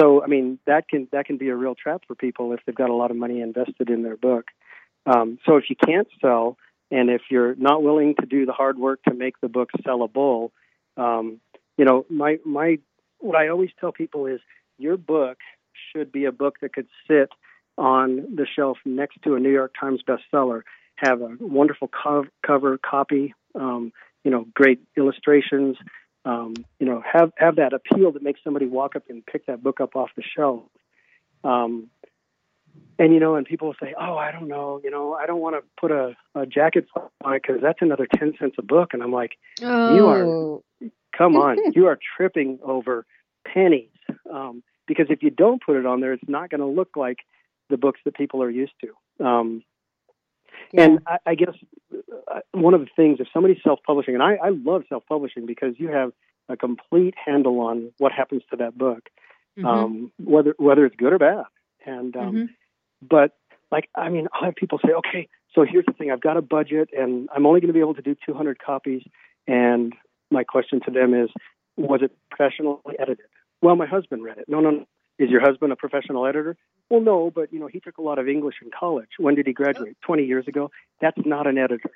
[0.00, 2.74] so, I mean, that can that can be a real trap for people if they've
[2.74, 4.46] got a lot of money invested in their book.
[5.06, 6.58] Um, so, if you can't sell,
[6.90, 10.50] and if you're not willing to do the hard work to make the book sellable,
[10.96, 11.40] um,
[11.76, 12.78] you know, my my
[13.18, 14.40] what I always tell people is
[14.78, 15.38] your book
[15.92, 17.30] should be a book that could sit
[17.76, 20.62] on the shelf next to a New York Times bestseller,
[20.96, 23.92] have a wonderful co- cover copy, um,
[24.24, 25.76] you know, great illustrations,
[26.24, 29.62] um, you know, have have that appeal that makes somebody walk up and pick that
[29.62, 30.64] book up off the shelf.
[31.44, 31.88] Um,
[32.98, 35.40] and you know, and people will say, "Oh, I don't know, you know, I don't
[35.40, 36.86] want to put a, a jacket
[37.24, 39.94] on it because that's another ten cents a book." And I'm like, oh.
[39.94, 43.06] "You are, come on, you are tripping over
[43.46, 43.90] pennies."
[44.32, 47.18] Um, because if you don't put it on there, it's not going to look like
[47.68, 49.24] the books that people are used to.
[49.24, 49.62] Um,
[50.72, 50.82] yeah.
[50.82, 51.54] And I, I guess
[52.30, 55.88] uh, one of the things, if somebody's self-publishing, and I, I love self-publishing because you
[55.88, 56.12] have
[56.48, 59.08] a complete handle on what happens to that book,
[59.58, 59.66] mm-hmm.
[59.66, 61.44] um, whether whether it's good or bad.
[61.84, 62.44] And um, mm-hmm.
[63.02, 63.32] But
[63.70, 66.42] like, I mean, I'll have people say, okay, so here's the thing: I've got a
[66.42, 69.02] budget, and I'm only going to be able to do 200 copies.
[69.46, 69.94] And
[70.30, 71.30] my question to them is,
[71.76, 73.26] was it professionally edited?
[73.62, 74.44] Well, my husband read it.
[74.48, 74.84] No, no, no.
[75.18, 76.56] Is your husband a professional editor?
[76.90, 79.08] Well, no, but you know, he took a lot of English in college.
[79.18, 79.96] When did he graduate?
[80.04, 80.70] 20 years ago.
[81.00, 81.90] That's not an editor.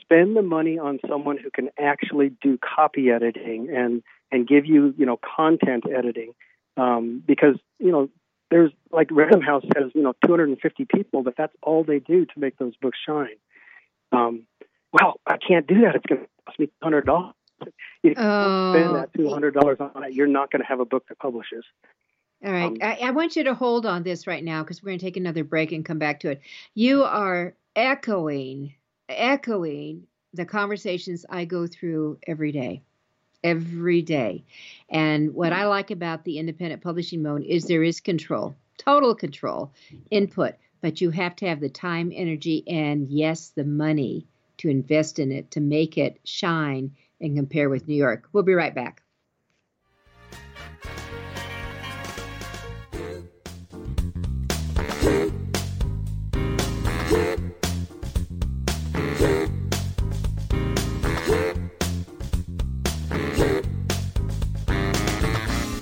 [0.00, 4.94] Spend the money on someone who can actually do copy editing and and give you,
[4.96, 6.32] you know, content editing.
[6.76, 8.08] Um, because, you know,
[8.50, 12.32] there's like Random House has, you know, 250 people, but that's all they do to
[12.36, 13.36] make those books shine.
[14.12, 14.46] Um,
[14.92, 15.96] well, I can't do that.
[15.96, 17.32] It's going to cost me $100
[18.02, 18.72] you oh.
[18.72, 21.18] spend that two hundred dollars on it, you're not going to have a book that
[21.18, 21.64] publishes.
[22.44, 24.90] All right, um, I, I, want you to hold on this right now because we're
[24.90, 26.40] going to take another break and come back to it.
[26.74, 28.74] You are echoing,
[29.08, 32.82] echoing the conversations I go through every day,
[33.42, 34.44] every day.
[34.88, 39.72] And what I like about the independent publishing mode is there is control, total control,
[40.10, 44.26] input, but you have to have the time, energy, and yes, the money
[44.58, 48.28] to invest in it to make it shine and compare with New York.
[48.32, 49.02] We'll be right back.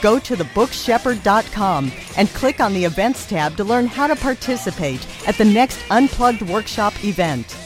[0.00, 5.36] Go to thebookshepherd.com and click on the events tab to learn how to participate at
[5.36, 7.56] the next Unplugged Workshop event.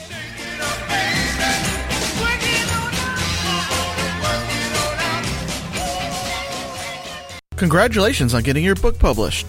[7.56, 9.46] Congratulations on getting your book published.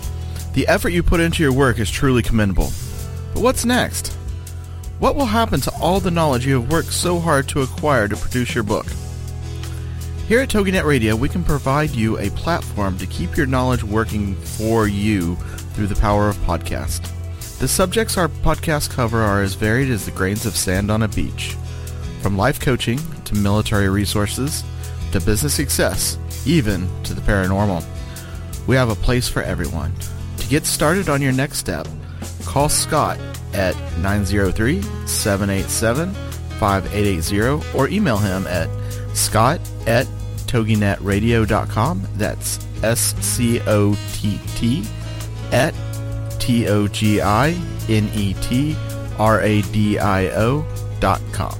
[0.53, 2.71] The effort you put into your work is truly commendable.
[3.33, 4.13] But what's next?
[4.99, 8.15] What will happen to all the knowledge you have worked so hard to acquire to
[8.15, 8.85] produce your book?
[10.27, 14.33] Here at TogiNet Radio, we can provide you a platform to keep your knowledge working
[14.33, 15.35] for you
[15.75, 17.11] through the power of podcast.
[17.59, 21.07] The subjects our podcasts cover are as varied as the grains of sand on a
[21.07, 21.55] beach.
[22.23, 24.63] From life coaching to military resources
[25.11, 27.85] to business success, even to the paranormal.
[28.65, 29.93] We have a place for everyone.
[30.37, 31.87] To get started on your next step,
[32.45, 33.19] call Scott
[33.53, 36.15] at 903 787
[36.57, 38.67] 5880 or email him at
[39.15, 40.07] scott at
[40.47, 42.07] toginetradio.com.
[42.15, 44.83] That's S C O T T
[45.51, 45.73] at
[46.39, 47.49] T O G I
[47.89, 48.75] N E T
[49.17, 50.65] R A D I O
[50.99, 51.57] dot com.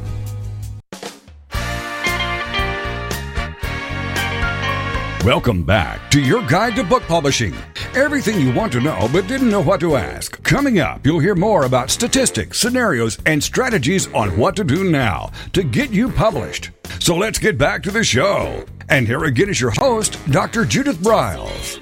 [5.25, 7.55] Welcome back to your guide to book publishing.
[7.95, 10.43] Everything you want to know but didn't know what to ask.
[10.43, 15.31] Coming up, you'll hear more about statistics, scenarios, and strategies on what to do now
[15.53, 16.71] to get you published.
[16.99, 18.65] So let's get back to the show.
[18.89, 20.65] And here again is your host, Dr.
[20.65, 21.79] Judith Briles.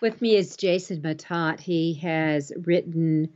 [0.00, 1.60] With me is Jason Matott.
[1.60, 3.28] He has written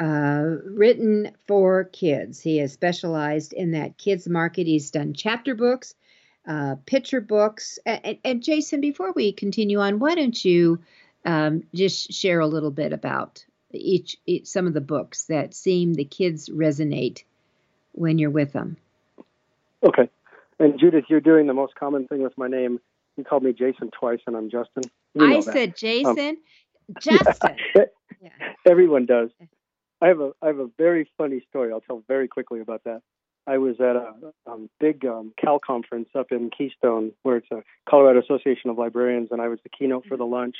[0.00, 2.40] uh, written for kids.
[2.40, 4.66] He has specialized in that kids market.
[4.66, 5.94] He's done chapter books,
[6.46, 7.78] uh, picture books.
[7.86, 10.80] And, and, Jason, before we continue on, why don't you
[11.24, 15.94] um, just share a little bit about each, each some of the books that seem
[15.94, 17.24] the kids resonate
[17.92, 18.76] when you're with them?
[19.82, 20.08] Okay.
[20.58, 22.80] And Judith, you're doing the most common thing with my name.
[23.16, 24.84] You called me Jason twice, and I'm Justin.
[25.18, 26.18] I said Jason.
[26.18, 26.36] Um,
[27.00, 27.56] Justin.
[28.20, 28.30] Yeah.
[28.66, 29.30] Everyone does.
[30.02, 31.72] I have a I have a very funny story.
[31.72, 33.02] I'll tell very quickly about that.
[33.46, 34.12] I was at a
[34.46, 39.28] um, big um, Cal conference up in Keystone, where it's a Colorado Association of Librarians,
[39.30, 40.56] and I was the keynote for the lunch.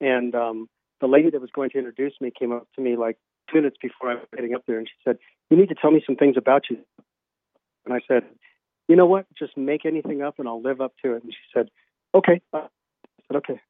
[0.00, 0.68] And um,
[1.00, 3.18] the lady that was going to introduce me came up to me like
[3.50, 5.18] two minutes before I was getting up there, and she said,
[5.50, 6.78] "You need to tell me some things about you."
[7.84, 8.22] And I said,
[8.88, 9.26] "You know what?
[9.38, 11.68] Just make anything up, and I'll live up to it." And she said,
[12.14, 12.66] "Okay." I
[13.28, 13.60] said, "Okay."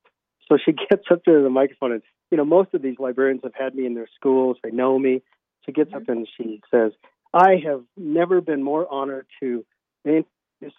[0.49, 3.43] So she gets up there to the microphone and you know, most of these librarians
[3.45, 4.57] have had me in their schools.
[4.65, 5.21] They know me.
[5.67, 5.99] She gets mm-hmm.
[5.99, 6.93] up and she says,
[7.33, 9.65] I have never been more honored to
[10.05, 10.27] introduce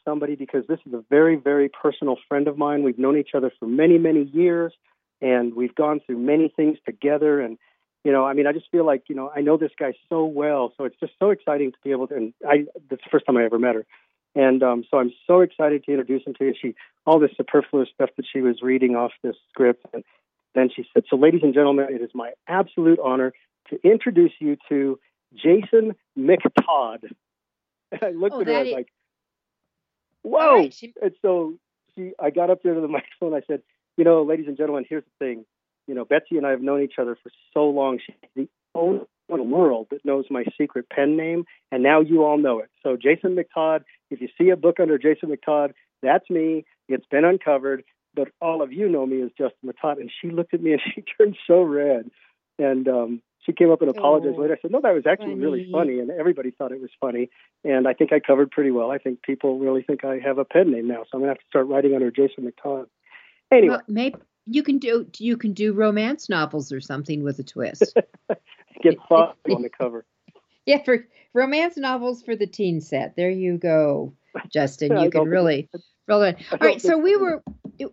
[0.06, 2.84] somebody because this is a very, very personal friend of mine.
[2.84, 4.74] We've known each other for many, many years
[5.22, 7.40] and we've gone through many things together.
[7.42, 7.58] And,
[8.04, 10.26] you know, I mean, I just feel like, you know, I know this guy so
[10.26, 10.74] well.
[10.78, 13.38] So it's just so exciting to be able to, and I, that's the first time
[13.38, 13.86] I ever met her.
[14.36, 16.54] And um, so I'm so excited to introduce him to you.
[16.60, 19.86] She, all this superfluous stuff that she was reading off this script.
[19.94, 20.04] And,
[20.56, 23.34] then she said, So, ladies and gentlemen, it is my absolute honor
[23.70, 25.00] to introduce you to
[25.36, 27.04] Jason McTodd.
[27.92, 28.74] And I looked oh, at her, I was is...
[28.74, 28.88] like,
[30.24, 30.56] Whoa.
[30.58, 30.94] Right, she...
[31.02, 31.56] And so
[31.96, 33.34] she, I got up there to the microphone.
[33.34, 33.62] I said,
[33.98, 35.46] You know, ladies and gentlemen, here's the thing.
[35.88, 38.00] You know, Betsy and I have known each other for so long.
[38.06, 42.00] She's the only one in the world that knows my secret pen name, and now
[42.00, 42.70] you all know it.
[42.84, 46.66] So, Jason McTodd, if you see a book under Jason McTodd, that's me.
[46.88, 47.84] It's been uncovered
[48.16, 50.00] but all of you know me as Justin Matott.
[50.00, 52.10] And she looked at me and she turned so red.
[52.60, 54.54] And um, she came up and apologized oh, later.
[54.58, 55.42] I said, no, that was actually funny.
[55.42, 56.00] really funny.
[56.00, 57.30] And everybody thought it was funny.
[57.64, 58.92] And I think I covered pretty well.
[58.92, 61.04] I think people really think I have a pen name now.
[61.04, 62.86] So I'm going to have to start writing under Jason McTodd.
[63.52, 63.70] Anyway.
[63.70, 67.98] Well, maybe you can do you can do romance novels or something with a twist.
[68.82, 70.06] Get Fox on the cover.
[70.66, 73.18] Yeah, for romance novels for the teen set.
[73.18, 74.14] There you go,
[74.50, 74.98] Justin.
[75.02, 75.70] You can really
[76.08, 76.38] roll it.
[76.54, 77.44] All right, so we were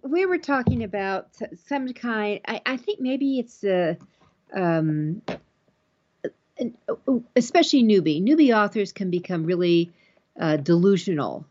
[0.04, 1.30] we were talking about
[1.66, 2.38] some kind.
[2.46, 3.98] I, I think maybe it's a,
[4.54, 5.22] um,
[7.36, 8.22] especially newbie.
[8.22, 9.90] Newbie authors can become really
[10.38, 11.44] uh, delusional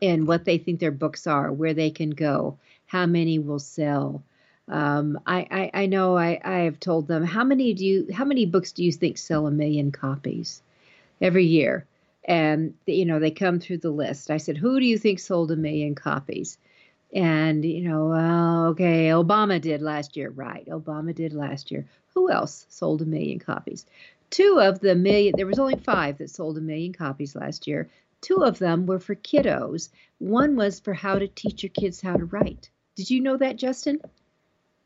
[0.00, 4.22] in what they think their books are, where they can go, how many will sell.
[4.68, 8.24] Um, I, I, I know I, I have told them how many do you how
[8.24, 10.62] many books do you think sell a million copies
[11.20, 11.86] every year?
[12.24, 14.30] And you know they come through the list.
[14.30, 16.56] I said, who do you think sold a million copies?
[17.12, 20.30] And, you know, okay, Obama did last year.
[20.30, 20.66] Right.
[20.68, 21.86] Obama did last year.
[22.14, 23.86] Who else sold a million copies?
[24.30, 27.88] Two of the million, there was only five that sold a million copies last year.
[28.20, 29.88] Two of them were for kiddos.
[30.18, 32.70] One was for how to teach your kids how to write.
[32.94, 34.00] Did you know that, Justin?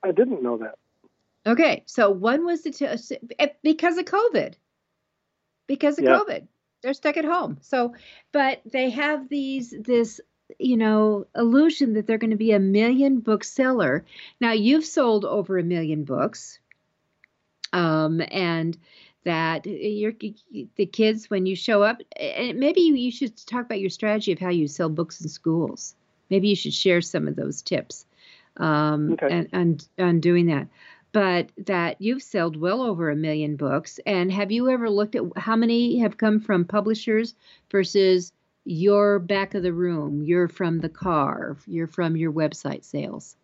[0.02, 0.78] I didn't know that.
[1.46, 4.54] Okay, so one was to t- eh, because of COVID.
[5.66, 6.18] Because of yeah.
[6.18, 6.46] COVID,
[6.82, 7.58] they're stuck at home.
[7.60, 7.94] So,
[8.32, 10.20] but they have these this
[10.59, 14.04] you know, illusion that they're going to be a million bookseller.
[14.40, 16.59] Now, you've sold over a million books.
[17.72, 18.78] Um, and
[19.24, 20.12] that your
[20.76, 24.38] the kids when you show up and maybe you should talk about your strategy of
[24.38, 25.94] how you sell books in schools
[26.31, 28.06] maybe you should share some of those tips
[28.58, 29.29] um, okay.
[29.31, 30.68] and, and on doing that
[31.12, 35.23] but that you've sold well over a million books and have you ever looked at
[35.37, 37.35] how many have come from publishers
[37.71, 38.33] versus
[38.65, 43.37] you're back of the room, you're from the car, you're from your website sales?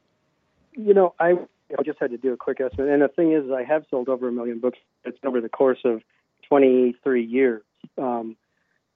[0.73, 1.33] You know, I
[1.79, 4.09] I just had to do a quick estimate, and the thing is, I have sold
[4.09, 4.79] over a million books.
[5.05, 6.03] It's over the course of
[6.49, 7.62] 23 years.
[7.97, 8.37] Um,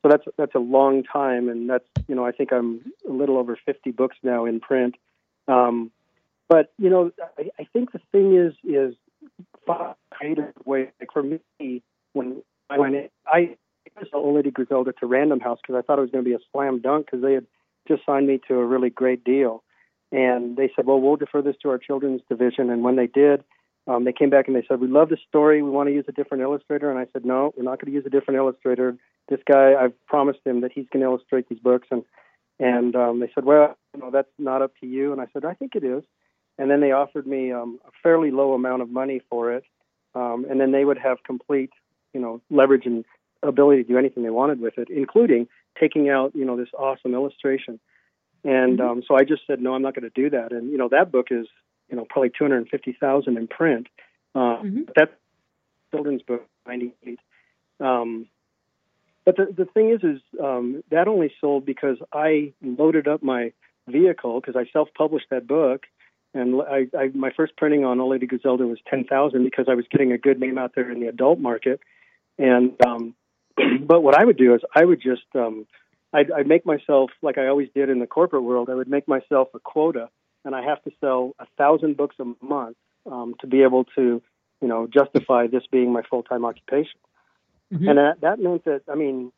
[0.03, 3.39] so that's that's a long time, and that's you know I think I'm a little
[3.39, 4.97] over 50 books now in print.
[5.49, 5.91] Um,
[6.49, 8.95] but you know, I, I think the thing is is
[10.11, 10.91] creative way.
[11.01, 13.57] Like for me, when I went in, I
[13.97, 17.07] Griselda to Random House because I thought it was going to be a slam dunk
[17.07, 17.47] because they had
[17.87, 19.63] just signed me to a really great deal.
[20.13, 22.71] And they said, well, we'll defer this to our children's division.
[22.71, 23.43] And when they did,
[23.87, 25.63] um, they came back and they said, we love the story.
[25.63, 26.91] We want to use a different illustrator.
[26.91, 28.97] And I said, no, we're not going to use a different illustrator.
[29.29, 31.89] This guy, I've promised him that he's going to illustrate these books.
[31.91, 32.05] And
[32.61, 35.11] and um, they said, well, you know, that's not up to you.
[35.11, 36.05] And I said, I think it is.
[36.57, 39.65] And then they offered me um, a fairly low amount of money for it.
[40.15, 41.71] Um, and then they would have complete,
[42.13, 43.05] you know, leverage and
[43.47, 47.15] ability to do anything they wanted with it, including taking out, you know, this awesome
[47.15, 47.81] illustration.
[48.45, 48.89] And mm-hmm.
[48.89, 50.53] um, so I just said, no, I'm not going to do that.
[50.53, 51.47] And you know, that book is,
[51.89, 53.87] you know, probably 250,000 in print.
[54.35, 54.81] Uh, mm-hmm.
[54.97, 55.13] That's
[55.91, 57.19] children's book, 98.
[57.81, 58.27] Um,
[59.25, 63.53] but the the thing is, is um, that only sold because I loaded up my
[63.89, 65.85] vehicle because I self-published that book,
[66.35, 69.75] and I, I my first printing on Old Lady Griselda was ten thousand because I
[69.75, 71.81] was getting a good name out there in the adult market,
[72.39, 73.15] and um,
[73.87, 75.67] but what I would do is I would just um,
[76.13, 78.71] I'd, I'd make myself like I always did in the corporate world.
[78.71, 80.09] I would make myself a quota,
[80.45, 82.77] and I have to sell a thousand books a month
[83.11, 84.23] um, to be able to,
[84.61, 86.99] you know, justify this being my full time occupation.
[87.73, 87.89] Mm-hmm.
[87.89, 89.33] And that, that meant that I mean,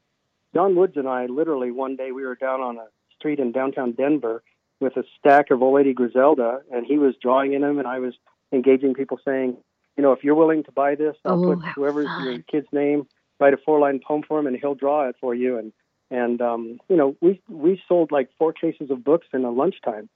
[0.55, 2.87] John Woods and I literally one day we were down on a
[3.19, 4.43] street in downtown Denver
[4.81, 7.99] with a stack of Old Lady Griselda, and he was drawing in them, and I
[7.99, 8.15] was
[8.53, 9.57] engaging people saying,
[9.97, 13.07] you know, if you're willing to buy this, I'll oh, put whoever's your kid's name,
[13.39, 15.59] write a four line poem for him, and he'll draw it for you.
[15.59, 15.73] And
[16.11, 20.09] and um, you know, we we sold like four cases of books in a lunchtime.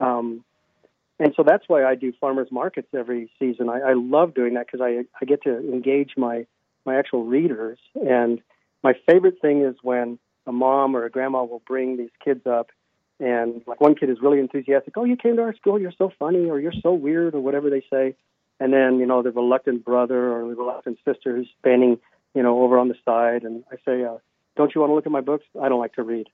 [0.00, 0.44] Um,
[1.20, 3.68] and so that's why I do farmers markets every season.
[3.68, 6.46] I, I love doing that because I I get to engage my
[6.84, 7.78] my actual readers.
[7.94, 8.40] And
[8.82, 12.70] my favorite thing is when a mom or a grandma will bring these kids up
[13.20, 16.10] and like one kid is really enthusiastic oh you came to our school you're so
[16.18, 18.14] funny or you're so weird or whatever they say
[18.60, 21.98] and then you know the reluctant brother or the reluctant sister who's standing
[22.34, 24.16] you know over on the side and i say uh,
[24.56, 25.44] don't you want to look at my books?
[25.60, 26.28] I don't like to read.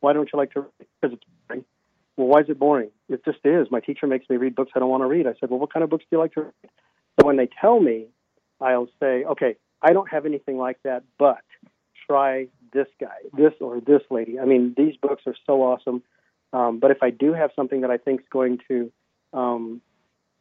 [0.00, 0.70] Why don't you like to read?
[0.78, 1.64] Because it's boring.
[2.16, 2.90] Well why is it boring?
[3.08, 3.66] It just is.
[3.70, 5.26] My teacher makes me read books i don't want to read.
[5.26, 6.70] I said well what kind of books do you like to read?
[7.18, 8.06] So when they tell me
[8.58, 11.44] i'll say okay i don't have anything like that but
[12.06, 14.38] try this guy this or this lady.
[14.38, 16.02] I mean these books are so awesome
[16.52, 18.92] um, but if I do have something that I think is going to
[19.32, 19.80] um,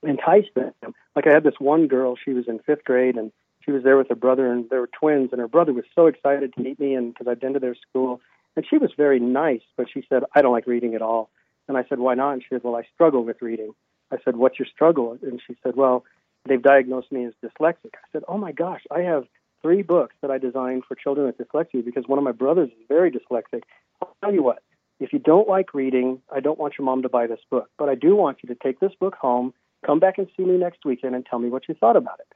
[0.03, 0.73] entice them,
[1.15, 3.31] like I had this one girl, she was in fifth grade and
[3.65, 6.05] she was there with her brother, and they were twins, and her brother was so
[6.05, 8.21] excited to meet me, and because I'd been to their school,
[8.55, 11.29] and she was very nice, but she said, "I don't like reading at all."
[11.67, 13.73] And I said, "Why not?" And she said, "Well, I struggle with reading."
[14.11, 16.05] I said, "What's your struggle?" And she said, "Well,
[16.45, 19.27] they've diagnosed me as dyslexic." I said, "Oh my gosh, I have
[19.61, 22.87] three books that I designed for children with dyslexia because one of my brothers is
[22.87, 23.63] very dyslexic."
[24.01, 24.61] I'll tell you what,
[24.99, 27.89] if you don't like reading, I don't want your mom to buy this book, but
[27.89, 29.53] I do want you to take this book home,
[29.85, 32.27] come back and see me next weekend, and tell me what you thought about it.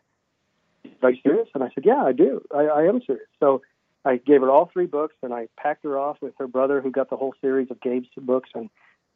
[1.01, 1.47] Are you serious?
[1.53, 2.41] And I said, Yeah, I do.
[2.53, 3.27] I, I am serious.
[3.39, 3.61] So
[4.05, 6.91] I gave her all three books, and I packed her off with her brother, who
[6.91, 8.69] got the whole series of Gabe's books, and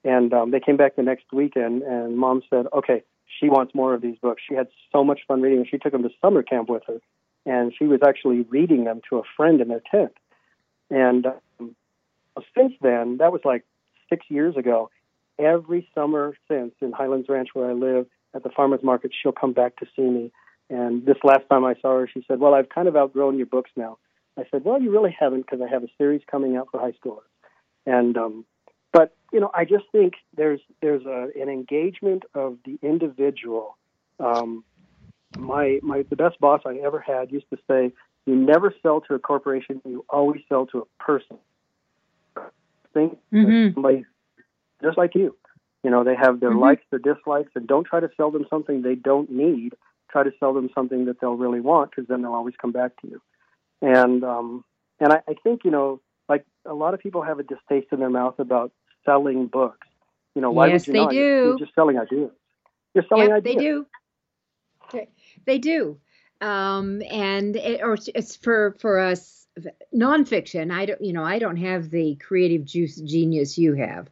[0.03, 3.03] and um, they came back the next weekend, and mom said, Okay,
[3.39, 4.41] she wants more of these books.
[4.47, 5.59] She had so much fun reading.
[5.59, 5.67] Them.
[5.69, 6.99] She took them to summer camp with her,
[7.45, 10.13] and she was actually reading them to a friend in their tent.
[10.89, 11.27] And
[11.59, 11.75] um,
[12.57, 13.63] since then, that was like
[14.09, 14.89] six years ago,
[15.39, 19.53] every summer since in Highlands Ranch where I live at the farmers market, she'll come
[19.53, 20.31] back to see me.
[20.73, 23.45] And this last time I saw her, she said, "Well, I've kind of outgrown your
[23.45, 23.99] books now."
[24.37, 26.93] I said, "Well, you really haven't because I have a series coming out for high
[26.93, 27.29] schoolers."
[27.85, 28.45] And um,
[28.91, 33.77] but you know, I just think there's there's a, an engagement of the individual.
[34.19, 34.63] Um,
[35.37, 37.93] my my the best boss I ever had used to say,
[38.25, 41.37] "You never sell to a corporation; you always sell to a person."
[42.93, 43.73] think mm-hmm.
[43.73, 44.05] somebody
[44.81, 45.35] just like you.
[45.83, 46.59] You know, they have their mm-hmm.
[46.59, 49.73] likes, their dislikes, and don't try to sell them something they don't need.
[50.13, 52.91] Try to sell them something that they'll really want, because then they'll always come back
[53.01, 53.21] to you.
[53.81, 54.63] And um,
[54.99, 55.99] and I, I think you know,
[56.29, 58.71] like a lot of people have a distaste in their mouth about
[59.05, 59.87] selling books.
[60.35, 61.17] You know, why yes, would you they do.
[61.17, 62.31] You're just selling ideas.
[62.93, 63.55] You're selling yep, ideas.
[64.91, 65.05] They do.
[65.45, 65.97] They do.
[66.41, 69.47] Um, and it, or it's for for us
[69.93, 74.09] nonfiction, I don't, you know, I don't have the creative juice genius you have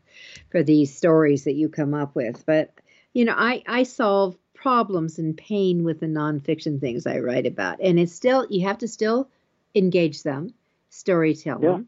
[0.50, 2.74] for these stories that you come up with, but
[3.14, 7.80] you know, I I solve problems and pain with the nonfiction things I write about,
[7.82, 9.30] and it's still you have to still
[9.76, 10.54] engage them,
[10.90, 11.64] storytelling.
[11.64, 11.80] Yeah.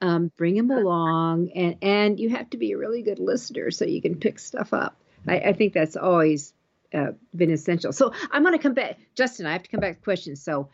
[0.00, 3.84] Um, bring them along, and and you have to be a really good listener so
[3.84, 4.96] you can pick stuff up.
[5.26, 6.52] I, I think that's always
[6.92, 7.92] uh, been essential.
[7.92, 9.46] So I'm going to come back, Justin.
[9.46, 10.42] I have to come back to questions.
[10.42, 10.68] So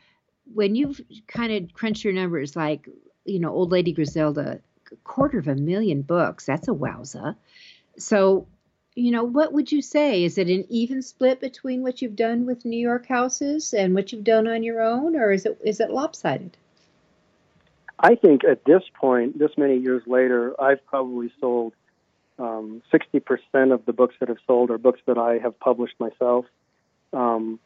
[0.53, 2.89] when you've kind of crunch your numbers, like
[3.25, 4.61] you know, Old Lady Griselda,
[4.93, 6.47] a quarter of a million books.
[6.47, 7.37] That's a wowza.
[7.99, 8.47] So,
[9.01, 10.25] you know, what would you say?
[10.25, 14.13] Is it an even split between what you've done with New York houses and what
[14.13, 16.57] you've done on your own, or is it is it lopsided?
[17.99, 21.75] I think at this point, this many years later, I've probably sold
[22.39, 26.47] um, 60% of the books that have sold are books that I have published myself.
[27.13, 27.59] Um,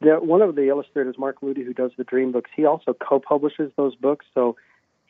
[0.00, 3.70] there, one of the illustrators, Mark Ludy, who does the Dream books, he also co-publishes
[3.76, 4.24] those books.
[4.34, 4.56] So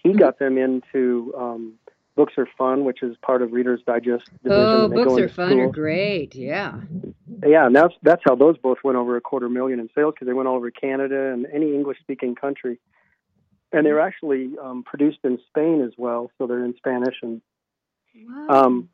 [0.03, 0.19] he mm-hmm.
[0.19, 1.75] got them into um,
[2.17, 4.25] Books Are Fun, which is part of Reader's Digest.
[4.43, 6.35] Division, oh, Books Are Fun are great.
[6.35, 6.81] Yeah.
[7.47, 10.27] Yeah, and that's that's how those both went over a quarter million in sales because
[10.27, 12.81] they went all over Canada and any English-speaking country,
[13.73, 17.43] and they're actually um, produced in Spain as well, so they're in Spanish and.
[18.27, 18.47] Wow.
[18.49, 18.89] Um,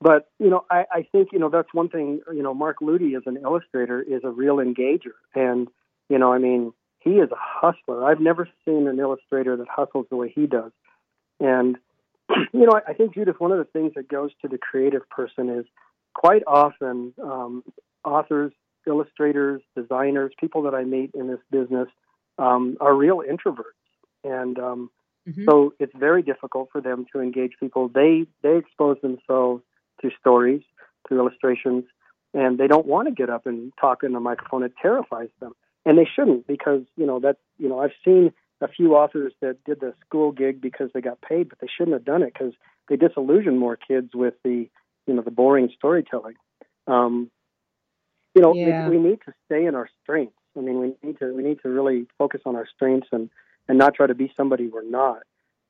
[0.00, 2.20] but you know, I, I think you know that's one thing.
[2.34, 5.68] You know, Mark Ludy as an illustrator is a real engager, and
[6.08, 8.04] you know, I mean, he is a hustler.
[8.04, 10.72] I've never seen an illustrator that hustles the way he does,
[11.38, 11.78] and
[12.52, 15.08] you know, I, I think Judith, one of the things that goes to the creative
[15.10, 15.64] person is
[16.14, 17.64] quite often um,
[18.04, 18.52] authors,
[18.86, 21.88] illustrators, designers, people that I meet in this business
[22.38, 23.78] um, are real introverts,
[24.24, 24.90] and um,
[25.28, 25.44] mm-hmm.
[25.48, 27.88] so it's very difficult for them to engage people.
[27.88, 29.62] They they expose themselves
[30.00, 30.62] to stories,
[31.08, 31.84] to illustrations,
[32.34, 34.62] and they don't want to get up and talk in the microphone.
[34.62, 35.52] It terrifies them,
[35.84, 38.32] and they shouldn't because you know that you know I've seen
[38.62, 41.94] a few authors that did the school gig because they got paid, but they shouldn't
[41.94, 42.54] have done it because
[42.88, 44.68] they disillusioned more kids with the
[45.06, 46.36] you know the boring storytelling.
[46.86, 47.30] Um,
[48.34, 48.88] you know, yeah.
[48.88, 50.36] we, we need to stay in our strengths.
[50.56, 53.28] I mean, we need to we need to really focus on our strengths and
[53.68, 55.22] and not try to be somebody we're not.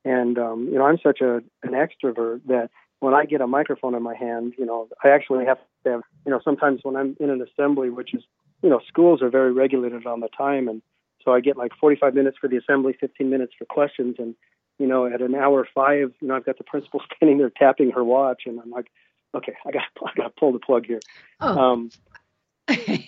[0.04, 2.70] And um, you know, I'm such a an extrovert that
[3.00, 6.02] when I get a microphone in my hand, you know, I actually have to have,
[6.24, 8.22] you know, sometimes when I'm in an assembly, which is,
[8.62, 10.82] you know, schools are very regulated on the time, and
[11.24, 14.34] so I get like 45 minutes for the assembly, 15 minutes for questions, and
[14.78, 17.90] you know, at an hour five, you know, I've got the principal standing there tapping
[17.90, 18.90] her watch, and I'm like,
[19.34, 21.00] okay, I got I got to pull the plug here.
[21.40, 21.58] Oh.
[21.58, 21.90] Um,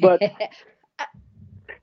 [0.00, 0.22] but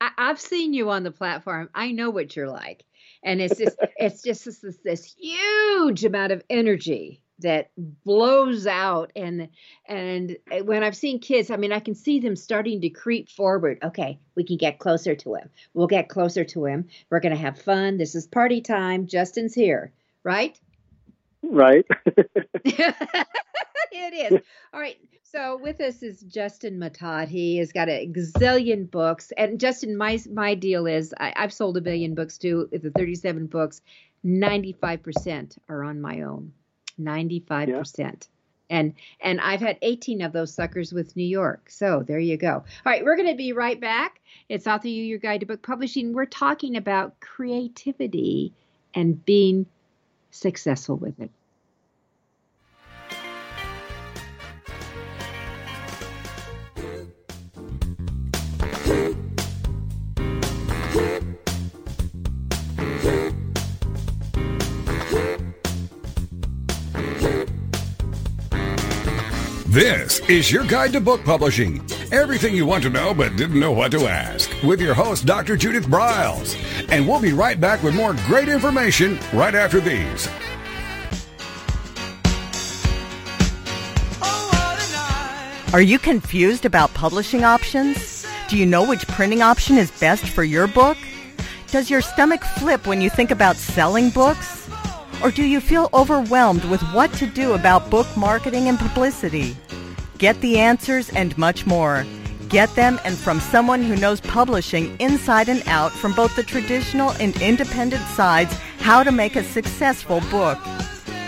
[0.02, 1.70] I, I've seen you on the platform.
[1.74, 2.84] I know what you're like,
[3.24, 9.12] and it's just it's just this, this huge amount of energy that blows out.
[9.16, 9.50] And
[9.86, 13.80] and when i've seen kids i mean i can see them starting to creep forward.
[13.84, 15.50] Okay we can get closer to him.
[15.74, 16.88] We'll get closer to him.
[17.10, 17.98] We're going to have fun.
[17.98, 19.08] This is party time.
[19.08, 19.92] Justin's here.
[20.24, 20.60] Right?
[21.44, 21.86] Right.
[23.92, 24.40] It is.
[24.74, 24.98] All right.
[25.24, 27.28] So with us is justin Matott.
[27.28, 29.32] He has got a gazillion books.
[29.38, 32.70] And justin my my deal is I, i've sold a billion books too.
[32.72, 33.82] The 37 books
[34.26, 36.54] 95% are on my own
[37.06, 37.98] 95%.
[37.98, 38.12] Yeah.
[38.70, 41.70] And and I've had 18 of those suckers with New York.
[41.70, 42.54] So there you go.
[42.54, 44.22] All right, we're going to be right back.
[44.48, 46.14] It's Author U Your Guide to Book Publishing.
[46.14, 48.54] We're talking about creativity
[48.94, 49.66] and being
[50.32, 51.32] successful with it.
[69.72, 71.82] This is your guide to book publishing.
[72.12, 74.52] Everything you want to know but didn't know what to ask.
[74.64, 75.56] With your host, Dr.
[75.56, 76.58] Judith Briles.
[76.92, 80.28] And we'll be right back with more great information right after these.
[85.74, 88.28] Are you confused about publishing options?
[88.50, 90.98] Do you know which printing option is best for your book?
[91.68, 94.70] Does your stomach flip when you think about selling books?
[95.24, 99.56] Or do you feel overwhelmed with what to do about book marketing and publicity?
[100.18, 102.08] Get the answers and much more.
[102.50, 107.12] Get them and from someone who knows publishing inside and out from both the traditional
[107.12, 110.58] and independent sides how to make a successful book.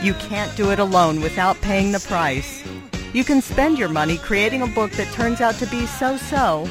[0.01, 2.63] You can't do it alone without paying the price.
[3.13, 6.67] You can spend your money creating a book that turns out to be so-so,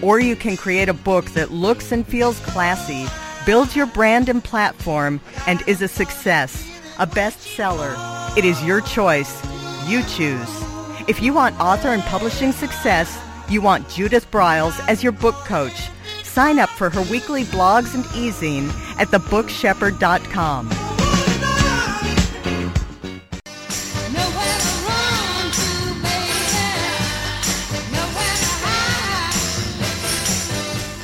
[0.00, 3.06] or you can create a book that looks and feels classy
[3.46, 6.62] builds your brand and platform, and is a success,
[6.98, 7.94] a bestseller.
[8.36, 9.42] It is your choice.
[9.86, 10.48] You choose.
[11.08, 13.18] If you want author and publishing success,
[13.48, 15.90] you want Judith Briles as your book coach.
[16.22, 18.68] Sign up for her weekly blogs and e-zine
[18.98, 20.83] at thebookshepherd.com.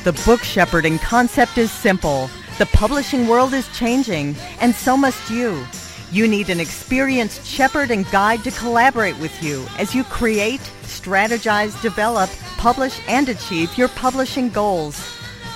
[0.03, 2.27] The book shepherding concept is simple.
[2.57, 5.63] The publishing world is changing, and so must you.
[6.11, 11.79] You need an experienced shepherd and guide to collaborate with you as you create, strategize,
[11.83, 14.99] develop, publish, and achieve your publishing goals.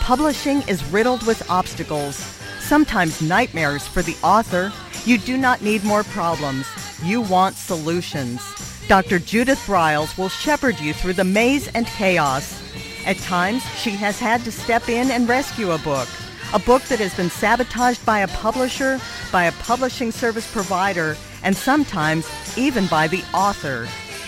[0.01, 2.15] Publishing is riddled with obstacles,
[2.59, 4.71] sometimes nightmares for the author.
[5.05, 6.67] You do not need more problems.
[7.03, 8.43] You want solutions.
[8.87, 9.17] Dr.
[9.17, 12.61] Judith Briles will shepherd you through the maze and chaos
[13.05, 16.07] at times, she has had to step in and rescue a book.
[16.53, 18.99] A book that has been sabotaged by a publisher,
[19.31, 22.27] by a publishing service provider, and sometimes
[22.57, 23.83] even by the author.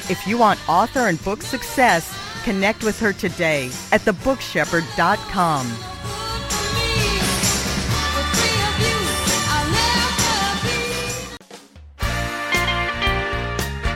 [0.09, 6.26] If you want author and book success, connect with her today at thebookshepherd.com.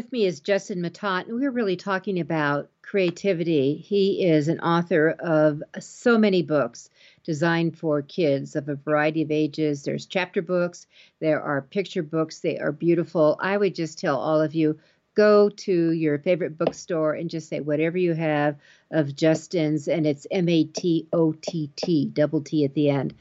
[0.00, 3.76] With me is Justin Matott, and we're really talking about creativity.
[3.76, 6.88] He is an author of so many books
[7.22, 9.82] designed for kids of a variety of ages.
[9.82, 10.86] There's chapter books,
[11.18, 13.36] there are picture books, they are beautiful.
[13.42, 14.78] I would just tell all of you
[15.14, 18.56] go to your favorite bookstore and just say whatever you have
[18.90, 23.12] of Justin's, and it's M A T O T T, double T at the end.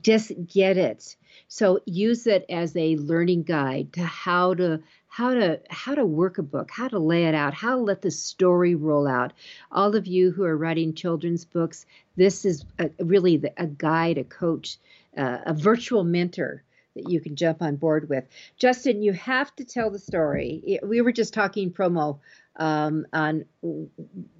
[0.00, 1.14] Just get it.
[1.48, 4.80] So use it as a learning guide to how to
[5.12, 8.00] how to how to work a book, how to lay it out, how to let
[8.00, 9.34] the story roll out.
[9.70, 11.84] All of you who are writing children's books,
[12.16, 14.78] this is a, really the, a guide, a coach,
[15.14, 16.62] uh, a virtual mentor
[16.96, 18.24] that you can jump on board with.
[18.56, 20.78] Justin, you have to tell the story.
[20.82, 22.20] We were just talking promo
[22.56, 23.44] um, on.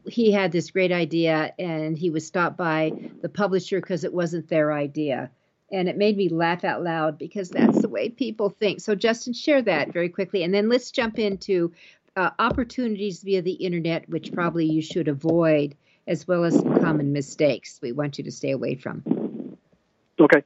[0.09, 4.49] He had this great idea, and he was stopped by the publisher because it wasn't
[4.49, 5.31] their idea
[5.73, 8.81] and it made me laugh out loud because that's the way people think.
[8.81, 11.73] So, Justin, share that very quickly, and then let's jump into
[12.15, 15.75] uh, opportunities via the internet, which probably you should avoid,
[16.07, 19.03] as well as some common mistakes we want you to stay away from.
[20.21, 20.43] Okay.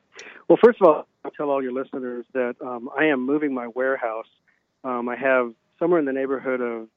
[0.49, 3.67] Well, first of all, I'll tell all your listeners that um, I am moving my
[3.67, 4.29] warehouse.
[4.85, 6.89] Um, I have somewhere in the neighborhood of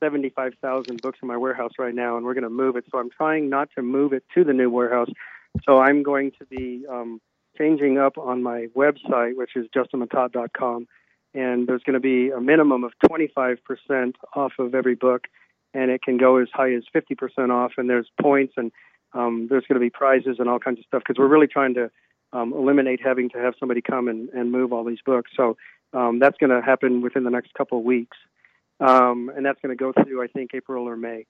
[0.00, 2.84] 75,000 books in my warehouse right now, and we're going to move it.
[2.90, 5.10] So I'm trying not to move it to the new warehouse.
[5.64, 7.20] So I'm going to be um,
[7.58, 10.86] changing up on my website, which is justinmatott.com,
[11.34, 13.58] and there's going to be a minimum of 25%
[14.34, 15.26] off of every book,
[15.74, 17.72] and it can go as high as 50% off.
[17.76, 18.72] And there's points, and
[19.12, 21.74] um, there's going to be prizes and all kinds of stuff because we're really trying
[21.74, 21.90] to
[22.32, 25.30] um, eliminate having to have somebody come and, and move all these books.
[25.36, 25.56] So
[25.92, 28.16] um, that's going to happen within the next couple of weeks,
[28.80, 31.26] um, and that's going to go through I think April or May.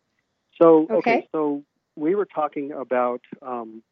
[0.61, 1.63] So okay, okay so
[1.97, 3.83] we were talking about um,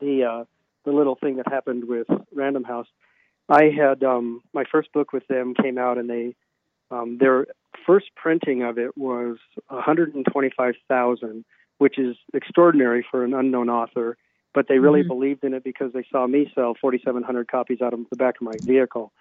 [0.00, 0.44] the uh,
[0.86, 2.86] the little thing that happened with Random House.
[3.48, 6.34] I had um, my first book with them came out, and they
[6.90, 7.46] um, their
[7.84, 9.36] first printing of it was
[9.68, 11.44] 125,000,
[11.78, 14.16] which is extraordinary for an unknown author.
[14.54, 15.08] But they really mm-hmm.
[15.08, 18.42] believed in it because they saw me sell 4,700 copies out of the back of
[18.42, 19.12] my vehicle,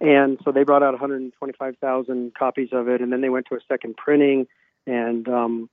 [0.00, 3.60] and so they brought out 125,000 copies of it, and then they went to a
[3.68, 4.46] second printing,
[4.86, 5.70] and um,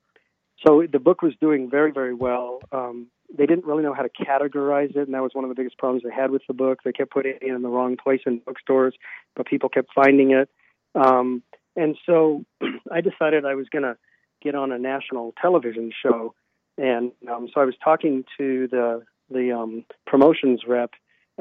[0.65, 2.61] so the book was doing very, very well.
[2.71, 5.55] Um, they didn't really know how to categorize it, and that was one of the
[5.55, 6.79] biggest problems they had with the book.
[6.83, 8.95] They kept putting it in the wrong place in bookstores,
[9.35, 10.49] but people kept finding it.
[10.95, 11.43] Um,
[11.75, 12.45] and so
[12.91, 13.97] I decided I was going to
[14.41, 16.33] get on a national television show,
[16.77, 20.91] and um, so I was talking to the the um, promotions rep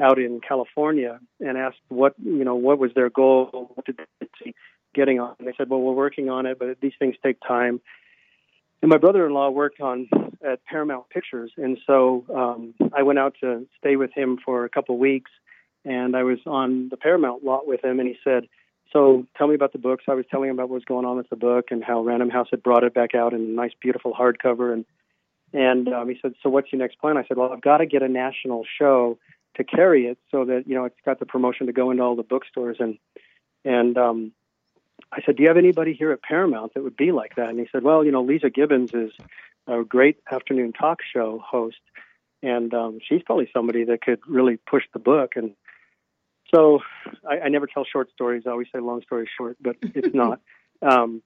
[0.01, 4.27] out in California and asked what you know what was their goal, what did they
[4.43, 4.53] see
[4.93, 5.35] getting on.
[5.39, 7.81] And they said, well, we're working on it, but these things take time.
[8.83, 10.09] And my brother-in-law worked on
[10.45, 14.69] at Paramount Pictures, and so um, I went out to stay with him for a
[14.69, 15.31] couple weeks,
[15.85, 18.43] and I was on the Paramount lot with him, and he said,
[18.91, 21.15] "So tell me about the books." I was telling him about what was going on
[21.15, 23.71] with the book and how Random House had brought it back out in a nice,
[23.79, 24.83] beautiful hardcover, and
[25.53, 27.85] and um, he said, "So what's your next plan?" I said, "Well, I've got to
[27.85, 29.17] get a national show
[29.55, 32.17] to carry it so that you know it's got the promotion to go into all
[32.17, 32.97] the bookstores and
[33.63, 34.33] and um,
[35.15, 37.59] I said, "Do you have anybody here at Paramount that would be like that?" And
[37.59, 39.11] he said, "Well, you know, Leeza Gibbons is
[39.67, 41.77] a great afternoon talk show host,
[42.41, 45.55] and um, she's probably somebody that could really push the book." And
[46.53, 46.79] so
[47.29, 48.43] I, I never tell short stories.
[48.47, 50.39] I always say long story short, but it's not.
[50.81, 51.21] Um,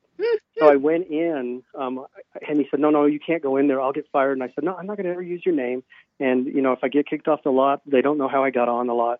[0.59, 2.05] so I went in, um,
[2.47, 3.79] and he said, "No, no, you can't go in there.
[3.79, 5.83] I'll get fired." And I said, "No, I'm not going to ever use your name.
[6.19, 8.49] And you know, if I get kicked off the lot, they don't know how I
[8.49, 9.19] got on the lot."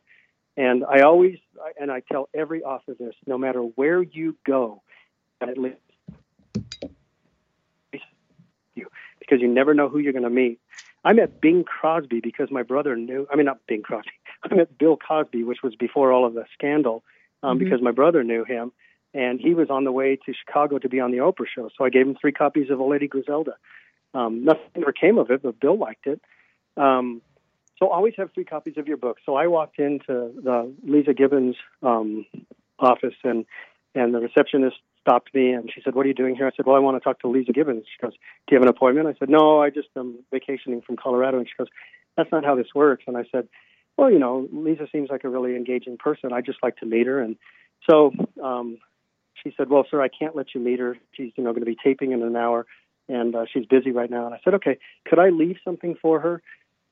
[0.58, 1.38] And I always,
[1.80, 4.82] and I tell every author this, no matter where you go,
[5.39, 5.78] at least
[8.74, 8.88] you,
[9.20, 10.60] because you never know who you're going to meet.
[11.05, 13.28] I met Bing Crosby because my brother knew.
[13.32, 14.10] I mean, not Bing Crosby.
[14.43, 17.03] I met Bill Cosby, which was before all of the scandal,
[17.43, 17.64] um, mm-hmm.
[17.64, 18.72] because my brother knew him,
[19.14, 21.70] and he was on the way to Chicago to be on the Oprah show.
[21.78, 23.53] So I gave him three copies of A Lady Griselda.
[24.16, 26.20] Um, nothing ever came of it, but Bill liked it.
[26.76, 27.22] Um,
[27.80, 29.18] so always have three copies of your book.
[29.26, 32.26] So I walked into the Leeza Gibbons um,
[32.80, 33.46] office and
[33.96, 36.66] and the receptionist stopped me and she said, "What are you doing here?" I said,
[36.66, 39.08] "Well, I want to talk to Leeza Gibbons." She goes, "Do you have an appointment?"
[39.08, 41.68] I said, "No, I just am vacationing from Colorado." And she goes,
[42.16, 43.48] "That's not how this works." And I said,
[43.96, 46.34] "Well, you know, Leeza seems like a really engaging person.
[46.34, 47.38] I just like to meet her." And
[47.90, 48.12] so
[48.44, 48.78] um,
[49.42, 50.98] she said, "Well, sir, I can't let you meet her.
[51.14, 52.66] She's you know going to be taping in an hour,
[53.08, 56.20] and uh, she's busy right now." And I said, "Okay, could I leave something for
[56.20, 56.42] her?"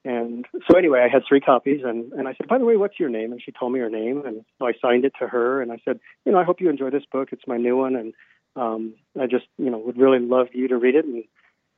[0.05, 2.99] And so anyway, I had three copies, and and I said, "By the way, what's
[2.99, 5.63] your name?" And she told me her name, and so I signed it to her,
[5.63, 7.29] and I said, "You know, I hope you enjoy this book.
[7.31, 8.13] It's my new one, and
[8.55, 11.23] um, I just you know would really love you to read it, and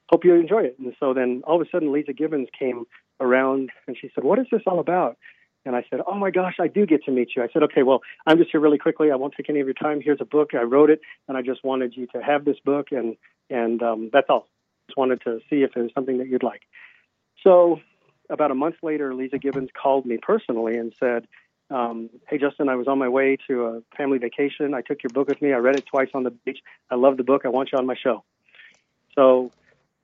[0.09, 2.83] hope you enjoy it." And so then all of a sudden, Leeza Gibbons came
[3.21, 5.17] around, and she said, "What is this all about?"
[5.65, 7.43] And I said, Oh my gosh, I do get to meet you.
[7.43, 9.11] I said, Okay, well, I'm just here really quickly.
[9.11, 9.99] I won't take any of your time.
[9.99, 10.51] Here's a book.
[10.53, 13.17] I wrote it, and I just wanted you to have this book, and
[13.49, 14.47] and um, that's all.
[14.87, 16.61] Just wanted to see if it was something that you'd like.
[17.43, 17.81] So
[18.29, 21.27] about a month later, Leeza Gibbons called me personally and said,
[21.69, 24.73] um, Hey, Justin, I was on my way to a family vacation.
[24.73, 25.53] I took your book with me.
[25.53, 26.59] I read it twice on the beach.
[26.89, 27.43] I love the book.
[27.45, 28.23] I want you on my show.
[29.15, 29.51] So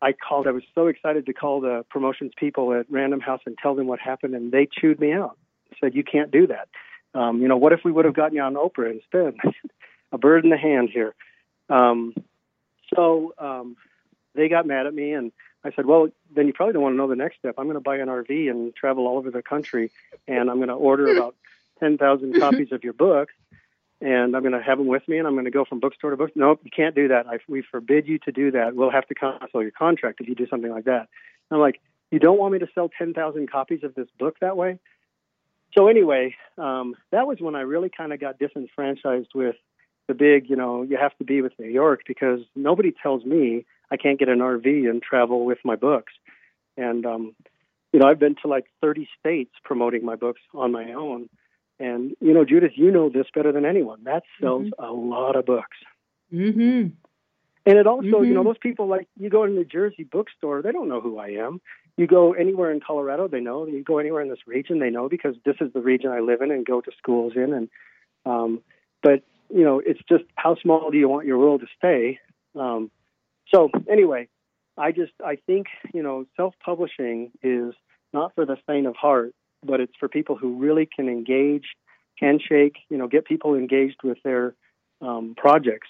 [0.01, 0.47] I called.
[0.47, 3.87] I was so excited to call the promotions people at Random House and tell them
[3.87, 5.37] what happened, and they chewed me out
[5.79, 6.69] said, "You can't do that."
[7.13, 9.35] Um, you know, what if we would have gotten you on Oprah instead?
[10.11, 11.13] a bird in the hand here.
[11.69, 12.13] Um,
[12.95, 13.77] so um,
[14.35, 15.31] they got mad at me, and
[15.63, 17.55] I said, "Well, then you probably don't want to know the next step.
[17.57, 19.91] I'm going to buy an RV and travel all over the country,
[20.27, 21.35] and I'm going to order about
[21.79, 23.29] ten thousand copies of your book,
[24.01, 26.11] and I'm going to have them with me, and I'm going to go from bookstore
[26.11, 26.31] to book.
[26.35, 27.27] Nope, you can't do that.
[27.27, 28.75] I, we forbid you to do that.
[28.75, 31.07] We'll have to cancel your contract if you do something like that."
[31.51, 34.57] I'm like, "You don't want me to sell ten thousand copies of this book that
[34.57, 34.79] way?"
[35.75, 39.55] so anyway, um, that was when I really kind of got disenfranchised with
[40.07, 43.65] the big, you know, you have to be with New York because nobody tells me
[43.93, 46.11] I can't get an RV and travel with my books.
[46.75, 47.35] And, um,
[47.91, 51.29] you know, I've been to like 30 states promoting my books on my own.
[51.79, 54.03] And, you know, Judith, you know this better than anyone.
[54.05, 54.83] That sells mm-hmm.
[54.83, 55.77] a lot of books.
[56.33, 56.87] Mm-hmm.
[57.65, 58.25] And it also, mm-hmm.
[58.25, 58.49] you know, mm-hmm.
[58.49, 61.61] those people like you go to New Jersey bookstore, they don't know who I am
[61.97, 63.67] you go anywhere in Colorado, they know.
[63.67, 66.41] You go anywhere in this region, they know because this is the region I live
[66.41, 67.53] in and go to schools in.
[67.53, 67.69] And
[68.25, 68.61] um,
[69.01, 69.23] but
[69.53, 72.19] you know, it's just how small do you want your world to stay?
[72.55, 72.89] Um,
[73.53, 74.27] so anyway,
[74.77, 77.73] I just I think you know self-publishing is
[78.11, 79.33] not for the faint of heart,
[79.65, 81.65] but it's for people who really can engage,
[82.19, 84.55] handshake, you know, get people engaged with their
[85.01, 85.87] um, projects.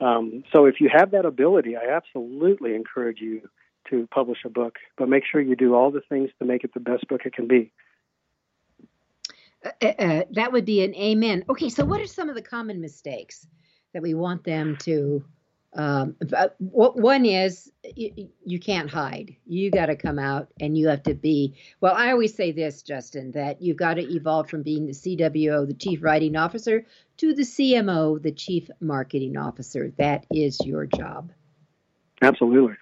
[0.00, 3.48] Um, so if you have that ability, I absolutely encourage you
[3.90, 6.74] to publish a book, but make sure you do all the things to make it
[6.74, 7.72] the best book it can be.
[9.64, 11.44] Uh, uh, uh that would be an amen.
[11.48, 13.46] Okay, so what are some of the common mistakes
[13.94, 15.24] that we want them to?
[15.76, 16.16] Um,
[16.58, 19.36] one is you, you can't hide.
[19.46, 21.54] You got to come out and you have to be.
[21.80, 25.66] Well, I always say this, Justin, that you've got to evolve from being the CWO,
[25.66, 26.86] the chief writing officer,
[27.18, 29.92] to the CMO, the chief marketing officer.
[29.98, 31.30] That is your job.
[32.22, 32.76] Absolutely.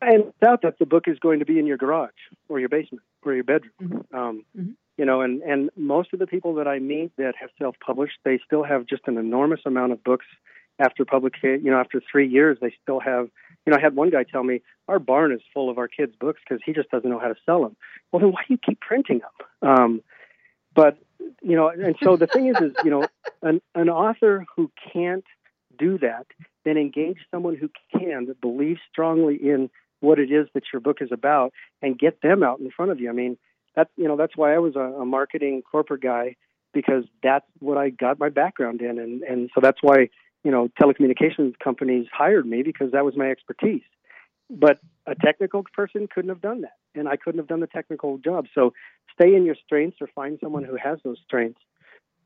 [0.00, 2.10] And doubt that the book is going to be in your garage
[2.48, 3.72] or your basement or your bedroom.
[3.82, 4.16] Mm-hmm.
[4.16, 4.70] Um, mm-hmm.
[4.98, 8.38] You know, and and most of the people that I meet that have self-published, they
[8.46, 10.24] still have just an enormous amount of books
[10.78, 11.64] after publication.
[11.64, 13.28] You know, after three years, they still have.
[13.64, 16.14] You know, I had one guy tell me our barn is full of our kids'
[16.18, 17.76] books because he just doesn't know how to sell them.
[18.12, 19.68] Well, then why do you keep printing them?
[19.68, 20.02] Um,
[20.74, 20.98] but
[21.42, 23.06] you know, and so the thing is, is you know,
[23.42, 25.24] an an author who can't
[25.78, 26.26] do that,
[26.64, 29.70] then engage someone who can that believes strongly in
[30.00, 31.52] what it is that your book is about
[31.82, 33.08] and get them out in front of you.
[33.08, 33.36] I mean,
[33.74, 36.36] that you know that's why I was a, a marketing corporate guy
[36.72, 40.08] because that's what I got my background in, and and so that's why
[40.46, 43.82] you know telecommunications companies hired me because that was my expertise.
[44.48, 48.18] But a technical person couldn't have done that, and I couldn't have done the technical
[48.18, 48.46] job.
[48.54, 48.72] So
[49.12, 51.60] stay in your strengths or find someone who has those strengths.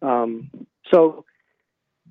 [0.03, 0.51] Um,
[0.93, 1.25] so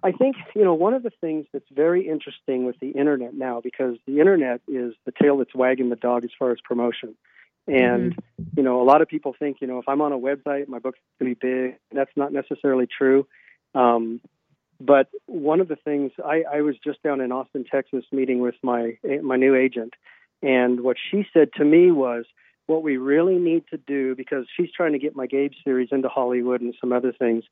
[0.01, 3.61] I think, you know, one of the things that's very interesting with the internet now,
[3.61, 7.15] because the internet is the tail that's wagging the dog as far as promotion.
[7.67, 8.43] And, mm-hmm.
[8.57, 10.79] you know, a lot of people think, you know, if I'm on a website, my
[10.79, 11.75] book's going to be big.
[11.91, 13.27] That's not necessarily true.
[13.75, 14.21] Um,
[14.79, 18.55] but one of the things I, I was just down in Austin, Texas, meeting with
[18.63, 19.93] my my new agent,
[20.41, 22.25] and what she said to me was,
[22.67, 26.07] what we really need to do because she's trying to get my Gabe series into
[26.07, 27.43] Hollywood and some other things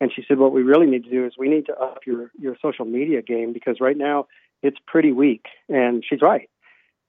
[0.00, 2.30] and she said, what we really need to do is we need to up your,
[2.38, 4.26] your social media game because right now
[4.62, 5.46] it's pretty weak.
[5.68, 6.48] And she's right.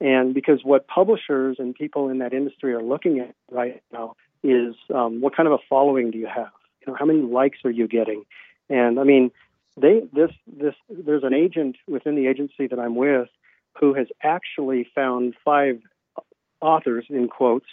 [0.01, 4.75] And because what publishers and people in that industry are looking at right now is
[4.93, 6.51] um, what kind of a following do you have?
[6.81, 8.23] You know, how many likes are you getting?
[8.69, 9.31] And I mean,
[9.81, 13.29] they this this there's an agent within the agency that I'm with
[13.79, 15.81] who has actually found five
[16.61, 17.67] authors in quotes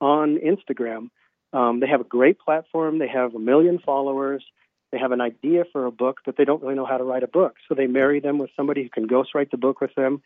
[0.00, 1.10] on Instagram.
[1.52, 2.98] Um, they have a great platform.
[2.98, 4.44] They have a million followers.
[4.92, 7.22] They have an idea for a book, but they don't really know how to write
[7.22, 7.54] a book.
[7.68, 10.22] So they marry them with somebody who can ghostwrite the book with them.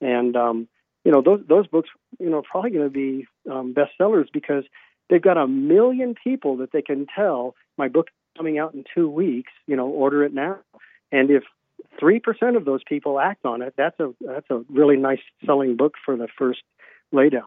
[0.00, 0.68] And um,
[1.04, 4.64] you know those those books, you know, are probably going to be um, bestsellers because
[5.08, 9.08] they've got a million people that they can tell my book coming out in two
[9.08, 9.52] weeks.
[9.66, 10.58] You know, order it now.
[11.12, 11.44] And if
[11.98, 15.76] three percent of those people act on it, that's a that's a really nice selling
[15.76, 16.62] book for the first
[17.12, 17.44] laydown.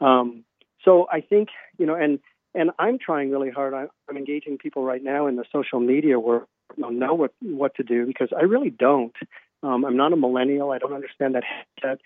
[0.00, 0.44] Um,
[0.84, 1.48] so I think
[1.78, 2.18] you know, and
[2.54, 3.74] and I'm trying really hard.
[3.74, 6.46] I, I'm engaging people right now in the social media world.
[6.76, 9.14] I don't know what what to do because I really don't.
[9.62, 10.70] Um, I'm not a millennial.
[10.70, 12.00] I don't understand that headset,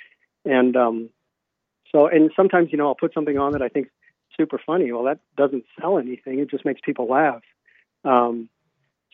[0.44, 1.10] and um,
[1.92, 3.88] so and sometimes you know I'll put something on that I think
[4.36, 4.90] super funny.
[4.92, 6.38] Well, that doesn't sell anything.
[6.38, 7.42] It just makes people laugh.
[8.04, 8.48] Um,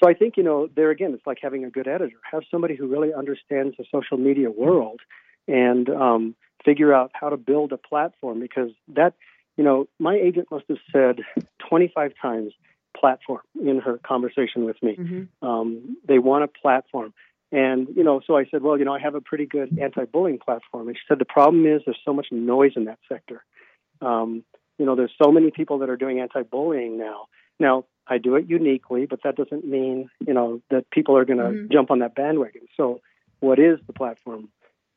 [0.02, 2.16] so I think you know there again, it's like having a good editor.
[2.30, 5.00] Have somebody who really understands the social media world
[5.48, 6.34] and um,
[6.64, 9.14] figure out how to build a platform because that
[9.56, 11.20] you know my agent must have said
[11.68, 12.52] 25 times
[12.98, 14.96] platform in her conversation with me.
[14.96, 15.46] Mm-hmm.
[15.46, 17.12] Um, they want a platform.
[17.52, 20.04] And, you know, so I said, well, you know, I have a pretty good anti
[20.04, 20.88] bullying platform.
[20.88, 23.44] And she said, the problem is there's so much noise in that sector.
[24.00, 24.42] Um,
[24.78, 27.28] you know, there's so many people that are doing anti bullying now.
[27.58, 31.38] Now, I do it uniquely, but that doesn't mean, you know, that people are going
[31.38, 31.72] to mm-hmm.
[31.72, 32.62] jump on that bandwagon.
[32.76, 33.00] So,
[33.40, 34.48] what is the platform?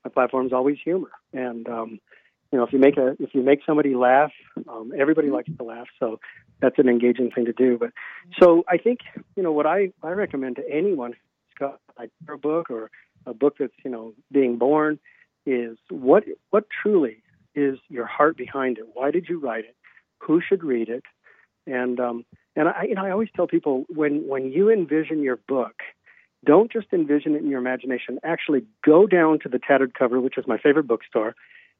[0.03, 1.09] My platform is always humor.
[1.33, 1.99] And, um,
[2.51, 4.31] you know, if you make a if you make somebody laugh,
[4.67, 5.35] um, everybody mm-hmm.
[5.35, 5.87] likes to laugh.
[5.99, 6.19] So
[6.61, 7.77] that's an engaging thing to do.
[7.77, 7.91] But
[8.41, 8.99] so I think
[9.35, 12.89] you know what I I recommend to anyone who's got a book or
[13.25, 14.99] a book that's you know being born
[15.45, 17.21] is what what truly
[17.53, 18.85] is your heart behind it.
[18.93, 19.75] Why did you write it?
[20.19, 21.03] Who should read it?
[21.67, 22.25] And um,
[22.59, 25.81] and I you know I always tell people when when you envision your book,
[26.45, 28.19] don't just envision it in your imagination.
[28.23, 31.35] Actually, go down to the tattered cover, which is my favorite bookstore,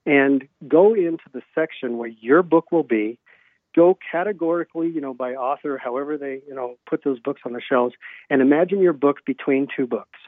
[0.06, 3.20] and go into the section where your book will be
[3.76, 7.62] go categorically, you know, by author, however they, you know, put those books on the
[7.62, 7.94] shelves,
[8.30, 10.20] and imagine your book between two books,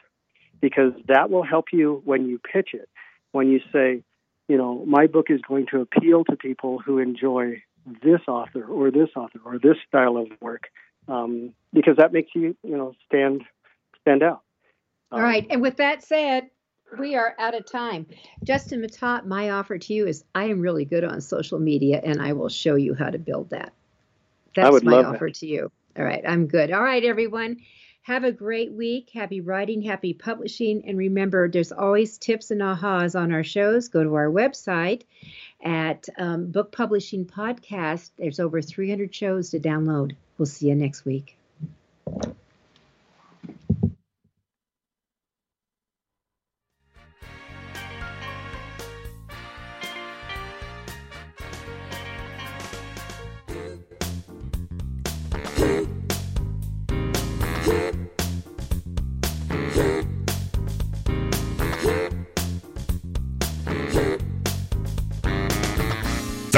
[0.60, 2.88] because that will help you when you pitch it.
[3.32, 4.04] When you say,
[4.48, 7.62] you know, my book is going to appeal to people who enjoy
[8.02, 10.70] this author or this author or this style of work,
[11.08, 13.42] um, because that makes you, you know, stand
[14.00, 14.42] stand out.
[15.10, 16.48] Um, All right, and with that said,
[16.98, 18.06] we are out of time.
[18.44, 22.20] Justin Matott, my offer to you is I am really good on social media and
[22.20, 23.72] I will show you how to build that.
[24.54, 25.34] That's my offer that.
[25.36, 25.70] to you.
[25.96, 26.70] All right, I'm good.
[26.70, 27.58] All right, everyone.
[28.04, 29.10] Have a great week.
[29.14, 30.82] Happy writing, happy publishing.
[30.88, 33.88] And remember, there's always tips and ahas on our shows.
[33.88, 35.02] Go to our website
[35.62, 38.10] at um, Book Publishing Podcast.
[38.18, 40.16] There's over 300 shows to download.
[40.36, 41.36] We'll see you next week.